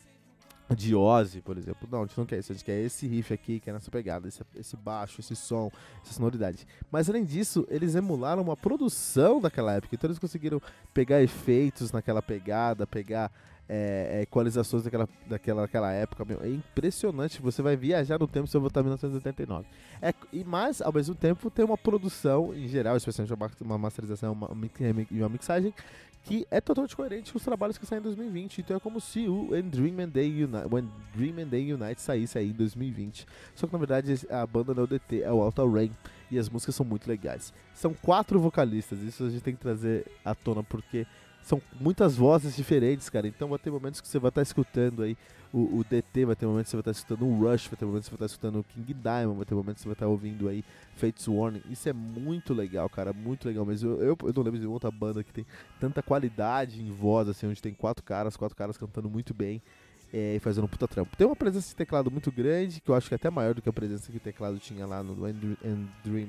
de 0.74 0.94
Ozzy, 0.94 1.40
por 1.40 1.56
exemplo. 1.56 1.88
Não, 1.90 2.02
a 2.02 2.06
gente 2.06 2.16
não 2.16 2.26
quer 2.26 2.38
isso, 2.38 2.52
a 2.52 2.54
gente 2.54 2.64
quer 2.64 2.80
esse 2.80 3.06
riff 3.06 3.32
aqui, 3.32 3.60
que 3.60 3.68
é 3.68 3.72
nessa 3.72 3.90
pegada, 3.90 4.28
esse, 4.28 4.42
esse 4.54 4.76
baixo, 4.76 5.20
esse 5.20 5.34
som, 5.34 5.70
essa 6.04 6.14
sonoridade. 6.14 6.66
Mas 6.90 7.08
além 7.08 7.24
disso, 7.24 7.66
eles 7.68 7.94
emularam 7.94 8.42
uma 8.42 8.56
produção 8.56 9.40
daquela 9.40 9.74
época, 9.74 9.94
então 9.94 10.08
eles 10.08 10.18
conseguiram 10.18 10.60
pegar 10.94 11.22
efeitos 11.22 11.92
naquela 11.92 12.22
pegada, 12.22 12.86
pegar 12.86 13.32
é, 13.72 14.18
é, 14.18 14.22
equalizações 14.22 14.82
daquela, 14.82 15.08
daquela, 15.28 15.62
daquela 15.62 15.92
época. 15.92 16.24
Meu, 16.24 16.42
é 16.42 16.48
impressionante, 16.48 17.40
você 17.40 17.62
vai 17.62 17.76
viajar 17.76 18.18
no 18.18 18.26
tempo 18.26 18.48
se 18.48 18.56
eu 18.56 18.60
voltar 18.60 18.80
em 18.80 18.84
1989. 18.84 19.68
É, 20.02 20.12
e 20.32 20.42
mais, 20.42 20.82
ao 20.82 20.92
mesmo 20.92 21.14
tempo, 21.14 21.48
tem 21.48 21.64
uma 21.64 21.78
produção 21.78 22.52
em 22.52 22.66
geral, 22.66 22.96
especialmente 22.96 23.32
uma, 23.32 23.50
uma 23.60 23.78
masterização 23.78 24.32
uma, 24.32 24.50
e 25.08 25.20
uma 25.20 25.28
mixagem 25.28 25.72
que 26.24 26.46
é 26.50 26.60
totalmente 26.60 26.94
coerente 26.96 27.32
com 27.32 27.38
os 27.38 27.44
trabalhos 27.44 27.78
que 27.78 27.86
saem 27.86 28.00
em 28.00 28.02
2020. 28.02 28.58
Então 28.58 28.76
é 28.76 28.80
como 28.80 29.00
se 29.00 29.28
o 29.28 29.50
When 29.50 29.68
Dream 29.68 30.00
and 30.00 30.08
Day 30.08 30.44
Unite, 30.44 30.66
When 30.70 30.88
Dream 31.14 31.44
and 31.44 31.48
Day 31.48 31.72
Unite 31.72 32.00
saísse 32.00 32.38
aí 32.38 32.50
em 32.50 32.52
2020. 32.52 33.24
Só 33.54 33.66
que 33.68 33.72
na 33.72 33.78
verdade 33.78 34.26
a 34.28 34.44
banda 34.46 34.74
não 34.74 34.82
é 34.82 34.84
o 34.84 34.88
DT, 34.88 35.22
é 35.22 35.32
o 35.32 35.40
Alta 35.40 35.64
Rain. 35.64 35.92
E 36.30 36.38
as 36.38 36.48
músicas 36.48 36.74
são 36.74 36.84
muito 36.84 37.08
legais. 37.08 37.52
São 37.72 37.94
quatro 37.94 38.38
vocalistas, 38.38 39.00
isso 39.00 39.24
a 39.24 39.30
gente 39.30 39.42
tem 39.42 39.54
que 39.54 39.60
trazer 39.60 40.06
à 40.24 40.34
tona 40.34 40.62
porque 40.62 41.06
são 41.42 41.60
muitas 41.80 42.16
vozes 42.16 42.56
diferentes, 42.56 43.08
cara. 43.08 43.26
Então 43.26 43.48
vai 43.48 43.58
ter 43.58 43.70
momentos 43.70 44.00
que 44.00 44.08
você 44.08 44.18
vai 44.18 44.28
estar 44.28 44.40
tá 44.40 44.42
escutando 44.42 45.02
aí 45.02 45.16
o, 45.52 45.78
o, 45.78 45.84
DT, 45.84 46.24
vai 46.26 46.36
ter 46.36 46.46
momentos 46.46 46.66
que 46.66 46.70
você 46.70 46.76
vai 46.76 46.80
estar 46.80 46.92
tá 46.92 46.98
escutando 46.98 47.26
o 47.26 47.38
Rush, 47.40 47.66
vai 47.66 47.76
ter 47.76 47.84
momentos 47.84 48.08
que 48.08 48.14
você 48.14 48.18
vai 48.18 48.26
estar 48.26 48.38
tá 48.44 48.50
escutando 48.50 48.60
o 48.60 48.64
King 48.64 48.94
Diamond, 48.94 49.36
vai 49.36 49.44
ter 49.44 49.54
momentos 49.54 49.76
que 49.76 49.82
você 49.82 49.88
vai 49.88 49.94
estar 49.94 50.06
ouvindo 50.06 50.48
aí 50.48 50.64
Fates 50.96 51.26
Warning. 51.26 51.62
Isso 51.68 51.88
é 51.88 51.92
muito 51.92 52.54
legal, 52.54 52.88
cara, 52.88 53.12
muito 53.12 53.48
legal. 53.48 53.64
Mas 53.64 53.82
eu, 53.82 54.00
eu, 54.00 54.16
eu 54.22 54.32
não 54.34 54.42
lembro 54.42 54.60
de 54.60 54.66
outra 54.66 54.90
banda 54.90 55.24
que 55.24 55.32
tem 55.32 55.44
tanta 55.80 56.02
qualidade 56.02 56.80
em 56.80 56.90
voz, 56.90 57.28
assim, 57.28 57.46
onde 57.46 57.60
tem 57.60 57.74
quatro 57.74 58.04
caras, 58.04 58.36
quatro 58.36 58.56
caras 58.56 58.76
cantando 58.76 59.10
muito 59.10 59.34
bem. 59.34 59.60
É, 60.12 60.34
e 60.34 60.40
fazendo 60.40 60.64
um 60.64 60.68
puta 60.68 60.88
trampo. 60.88 61.16
Tem 61.16 61.24
uma 61.24 61.36
presença 61.36 61.68
de 61.68 61.76
teclado 61.76 62.10
muito 62.10 62.32
grande, 62.32 62.80
que 62.80 62.90
eu 62.90 62.96
acho 62.96 63.06
que 63.06 63.14
é 63.14 63.16
até 63.16 63.30
maior 63.30 63.54
do 63.54 63.62
que 63.62 63.68
a 63.68 63.72
presença 63.72 64.10
que 64.10 64.16
o 64.16 64.20
teclado 64.20 64.58
tinha 64.58 64.84
lá 64.84 65.04
no 65.04 65.28
End 65.28 65.56
Dream 66.02 66.28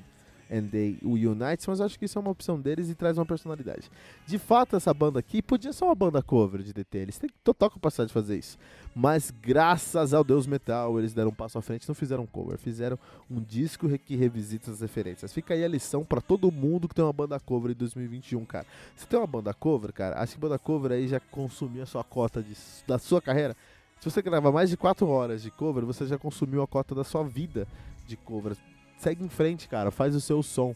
and 0.52 0.68
They 0.68 0.98
Unite, 1.02 1.68
mas 1.68 1.80
acho 1.80 1.98
que 1.98 2.06
isso 2.06 2.20
é 2.20 2.22
uma 2.22 2.32
opção 2.32 2.60
deles 2.60 2.90
e 2.90 2.96
traz 2.96 3.18
uma 3.18 3.26
personalidade. 3.26 3.90
De 4.28 4.38
fato, 4.38 4.76
essa 4.76 4.94
banda 4.94 5.20
aqui 5.20 5.42
podia 5.42 5.72
ser 5.72 5.86
uma 5.86 5.96
banda 5.96 6.22
cover 6.22 6.62
de 6.62 6.74
DT, 6.74 6.98
eles 6.98 7.18
têm 7.18 7.30
total 7.44 7.70
capacidade 7.70 8.10
de 8.10 8.14
fazer 8.14 8.38
isso. 8.38 8.58
Mas 8.94 9.32
graças 9.32 10.14
ao 10.14 10.24
Deus 10.24 10.46
Metal, 10.46 11.00
eles 11.00 11.14
deram 11.14 11.30
um 11.30 11.34
passo 11.34 11.58
à 11.58 11.62
frente, 11.62 11.88
não 11.88 11.96
fizeram 11.96 12.26
cover, 12.26 12.58
fizeram 12.58 13.00
um 13.30 13.40
disco 13.40 13.88
que 14.00 14.16
revisita 14.16 14.70
as 14.70 14.82
referências. 14.82 15.32
Fica 15.32 15.54
aí 15.54 15.64
a 15.64 15.68
lição 15.68 16.04
para 16.04 16.20
todo 16.20 16.52
mundo 16.52 16.90
que 16.90 16.96
tem 16.96 17.06
uma 17.06 17.14
banda 17.14 17.40
cover 17.40 17.72
em 17.72 17.76
2021, 17.76 18.44
cara. 18.46 18.66
Se 18.98 19.08
tem 19.08 19.18
uma 19.18 19.28
banda 19.28 19.54
cover, 19.54 19.94
cara, 19.94 20.22
acho 20.22 20.34
que 20.34 20.42
banda 20.42 20.60
cover 20.60 20.92
aí 20.92 21.08
já 21.08 21.20
consumiu 21.20 21.84
a 21.84 21.86
sua 21.86 22.04
cota 22.04 22.44
de, 22.44 22.56
da 22.86 23.00
sua 23.00 23.22
carreira. 23.22 23.56
Se 24.02 24.10
você 24.10 24.22
grava 24.22 24.52
mais 24.52 24.70
de 24.70 24.76
4 24.76 25.08
horas 25.08 25.44
de 25.44 25.52
cover, 25.52 25.86
você 25.86 26.08
já 26.08 26.18
consumiu 26.18 26.64
a 26.64 26.68
cota 26.68 26.96
da 26.96 27.04
sua 27.04 27.24
vida 27.24 27.68
de 28.08 28.18
covers 28.18 28.58
segue 29.02 29.24
em 29.24 29.30
frente, 29.30 29.68
cara. 29.68 29.92
Faz 29.92 30.16
o 30.16 30.22
seu 30.22 30.42
som. 30.42 30.76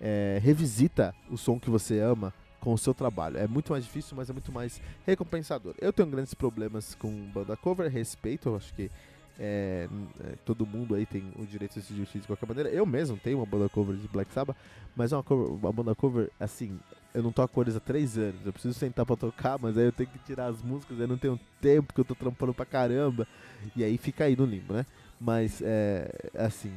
É, 0.00 0.40
revisita 0.42 1.14
o 1.30 1.38
som 1.38 1.60
que 1.60 1.70
você 1.70 2.00
ama 2.00 2.34
com 2.60 2.72
o 2.72 2.78
seu 2.78 2.94
trabalho. 2.94 3.38
É 3.38 3.46
muito 3.46 3.72
mais 3.72 3.84
difícil, 3.84 4.16
mas 4.16 4.30
é 4.30 4.32
muito 4.32 4.52
mais 4.52 4.80
recompensador. 5.06 5.74
Eu 5.80 5.92
tenho 5.92 6.08
grandes 6.08 6.34
problemas 6.34 6.94
com 6.94 7.10
banda 7.32 7.56
cover, 7.56 7.90
respeito, 7.90 8.48
eu 8.48 8.56
acho 8.56 8.72
que 8.74 8.90
é, 9.38 9.88
é, 10.20 10.34
todo 10.44 10.66
mundo 10.66 10.94
aí 10.94 11.06
tem 11.06 11.24
o 11.36 11.44
direito 11.44 11.74
de 11.74 11.82
se 11.84 11.92
divertir 11.92 12.20
de 12.20 12.26
qualquer 12.26 12.46
maneira. 12.46 12.68
Eu 12.70 12.86
mesmo 12.86 13.16
tenho 13.16 13.38
uma 13.38 13.46
banda 13.46 13.68
cover 13.68 13.96
de 13.96 14.06
Black 14.08 14.32
Sabbath, 14.32 14.56
mas 14.94 15.12
é 15.12 15.16
uma, 15.16 15.22
cover, 15.22 15.52
uma 15.52 15.72
banda 15.72 15.94
cover, 15.94 16.30
assim, 16.38 16.78
eu 17.14 17.22
não 17.22 17.32
toco 17.32 17.60
eles 17.60 17.76
há 17.76 17.80
três 17.80 18.16
anos. 18.18 18.44
Eu 18.44 18.52
preciso 18.52 18.74
sentar 18.74 19.06
pra 19.06 19.16
tocar, 19.16 19.58
mas 19.58 19.76
aí 19.76 19.84
eu 19.84 19.92
tenho 19.92 20.08
que 20.10 20.18
tirar 20.20 20.46
as 20.46 20.62
músicas, 20.62 21.00
aí 21.00 21.06
não 21.06 21.18
tenho 21.18 21.38
tempo, 21.60 21.92
que 21.92 22.00
eu 22.00 22.04
tô 22.04 22.14
trampando 22.14 22.54
pra 22.54 22.64
caramba. 22.64 23.26
E 23.74 23.82
aí 23.82 23.98
fica 23.98 24.24
aí 24.24 24.36
no 24.36 24.44
limbo, 24.44 24.74
né? 24.74 24.86
Mas, 25.20 25.60
é, 25.62 26.30
assim, 26.34 26.72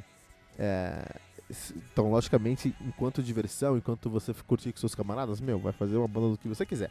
é, 0.58 1.20
então, 1.92 2.10
logicamente, 2.10 2.76
enquanto 2.82 3.22
diversão, 3.22 3.78
enquanto 3.78 4.10
você 4.10 4.34
curtir 4.48 4.72
com 4.72 4.80
seus 4.80 4.96
camaradas, 4.96 5.40
meu, 5.40 5.60
vai 5.60 5.74
fazer 5.74 5.98
uma 5.98 6.08
banda 6.08 6.30
do 6.30 6.38
que 6.38 6.48
você 6.48 6.66
quiser. 6.66 6.90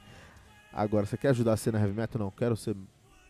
Agora, 0.72 1.06
você 1.06 1.16
quer 1.16 1.28
ajudar 1.28 1.54
a 1.54 1.56
cena 1.56 1.78
heavy 1.78 1.92
metal? 1.92 2.20
Não, 2.20 2.30
quero 2.30 2.56
ser 2.56 2.76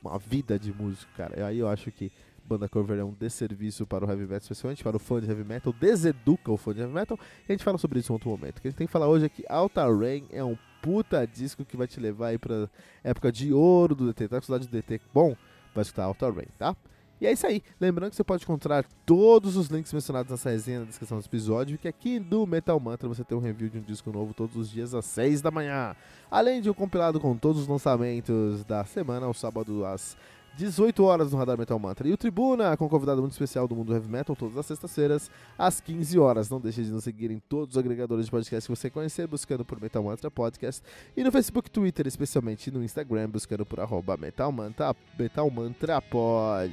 uma 0.02 0.18
vida 0.18 0.58
de 0.58 0.72
músico, 0.72 1.10
cara. 1.16 1.46
Aí 1.46 1.58
eu 1.58 1.68
acho 1.68 1.90
que 1.90 2.12
banda 2.46 2.68
cover 2.68 2.98
é 2.98 3.04
um 3.04 3.12
desserviço 3.12 3.86
para 3.86 4.04
o 4.04 4.08
heavy 4.08 4.22
metal, 4.22 4.38
especialmente 4.38 4.82
para 4.82 4.96
o 4.96 5.00
fã 5.00 5.18
de 5.18 5.26
heavy 5.26 5.44
metal, 5.44 5.72
deseduca 5.72 6.52
o 6.52 6.56
fã 6.58 6.74
de 6.74 6.80
heavy 6.80 6.92
metal. 6.92 7.18
E 7.48 7.52
a 7.52 7.54
gente 7.54 7.64
fala 7.64 7.78
sobre 7.78 8.00
isso 8.00 8.12
em 8.12 8.14
outro 8.14 8.28
momento. 8.28 8.58
O 8.58 8.60
que 8.60 8.68
a 8.68 8.70
gente 8.70 8.78
tem 8.78 8.86
que 8.86 8.92
falar 8.92 9.08
hoje 9.08 9.24
é 9.24 9.28
que 9.28 9.44
Alta 9.48 9.84
Rain 9.84 10.26
é 10.30 10.44
um 10.44 10.56
puta 10.82 11.26
disco 11.26 11.64
que 11.64 11.76
vai 11.76 11.86
te 11.86 11.98
levar 11.98 12.28
aí 12.28 12.38
pra 12.38 12.68
época 13.02 13.32
de 13.32 13.52
ouro 13.52 13.94
do 13.94 14.06
DT. 14.08 14.28
Tá 14.28 14.40
com 14.40 14.46
saudade 14.46 14.68
do 14.68 14.72
DT? 14.72 15.00
Bom, 15.12 15.34
vai 15.74 15.82
escutar 15.82 16.04
Alta 16.04 16.30
Rain, 16.30 16.48
tá? 16.58 16.76
E 17.24 17.26
é 17.26 17.32
isso 17.32 17.46
aí. 17.46 17.62
Lembrando 17.80 18.10
que 18.10 18.16
você 18.16 18.22
pode 18.22 18.44
encontrar 18.44 18.84
todos 19.06 19.56
os 19.56 19.68
links 19.68 19.90
mencionados 19.94 20.30
nessa 20.30 20.50
resenha 20.50 20.80
na 20.80 20.84
descrição 20.84 21.18
do 21.18 21.24
episódio. 21.24 21.78
Que 21.78 21.88
aqui 21.88 22.20
do 22.20 22.46
Metal 22.46 22.78
Mantra 22.78 23.08
você 23.08 23.24
tem 23.24 23.34
um 23.34 23.40
review 23.40 23.70
de 23.70 23.78
um 23.78 23.80
disco 23.80 24.12
novo 24.12 24.34
todos 24.34 24.54
os 24.56 24.70
dias 24.70 24.94
às 24.94 25.06
6 25.06 25.40
da 25.40 25.50
manhã. 25.50 25.96
Além 26.30 26.60
de 26.60 26.68
um 26.68 26.74
compilado 26.74 27.18
com 27.18 27.34
todos 27.34 27.62
os 27.62 27.66
lançamentos 27.66 28.62
da 28.66 28.84
semana, 28.84 29.24
ao 29.24 29.32
sábado 29.32 29.86
às 29.86 30.14
18 30.56 31.02
horas 31.04 31.32
no 31.32 31.38
Radar 31.38 31.58
Metal 31.58 31.78
Mantra. 31.78 32.08
E 32.08 32.12
o 32.12 32.16
Tribuna, 32.16 32.76
com 32.76 32.88
convidado 32.88 33.20
muito 33.20 33.32
especial 33.32 33.66
do 33.66 33.74
mundo 33.74 33.92
heavy 33.92 34.08
metal, 34.08 34.36
todas 34.36 34.56
as 34.56 34.66
sextas-feiras, 34.66 35.30
às 35.58 35.80
15 35.80 36.18
horas. 36.18 36.48
Não 36.48 36.60
deixe 36.60 36.82
de 36.82 36.90
nos 36.90 37.04
seguir 37.04 37.30
em 37.30 37.38
todos 37.38 37.74
os 37.74 37.78
agregadores 37.78 38.26
de 38.26 38.30
podcast 38.30 38.68
que 38.68 38.76
você 38.76 38.88
conhecer, 38.88 39.26
buscando 39.26 39.64
por 39.64 39.80
Metal 39.80 40.02
Mantra 40.02 40.30
Podcast. 40.30 40.82
E 41.16 41.24
no 41.24 41.32
Facebook, 41.32 41.70
Twitter, 41.70 42.06
especialmente 42.06 42.70
no 42.70 42.82
Instagram, 42.82 43.28
buscando 43.28 43.66
por 43.66 43.80
arroba 43.80 44.16
Metal 44.16 44.50
Mantra, 44.52 44.94
Metal 45.18 45.50
Mantra 45.50 46.00
Pod. 46.00 46.72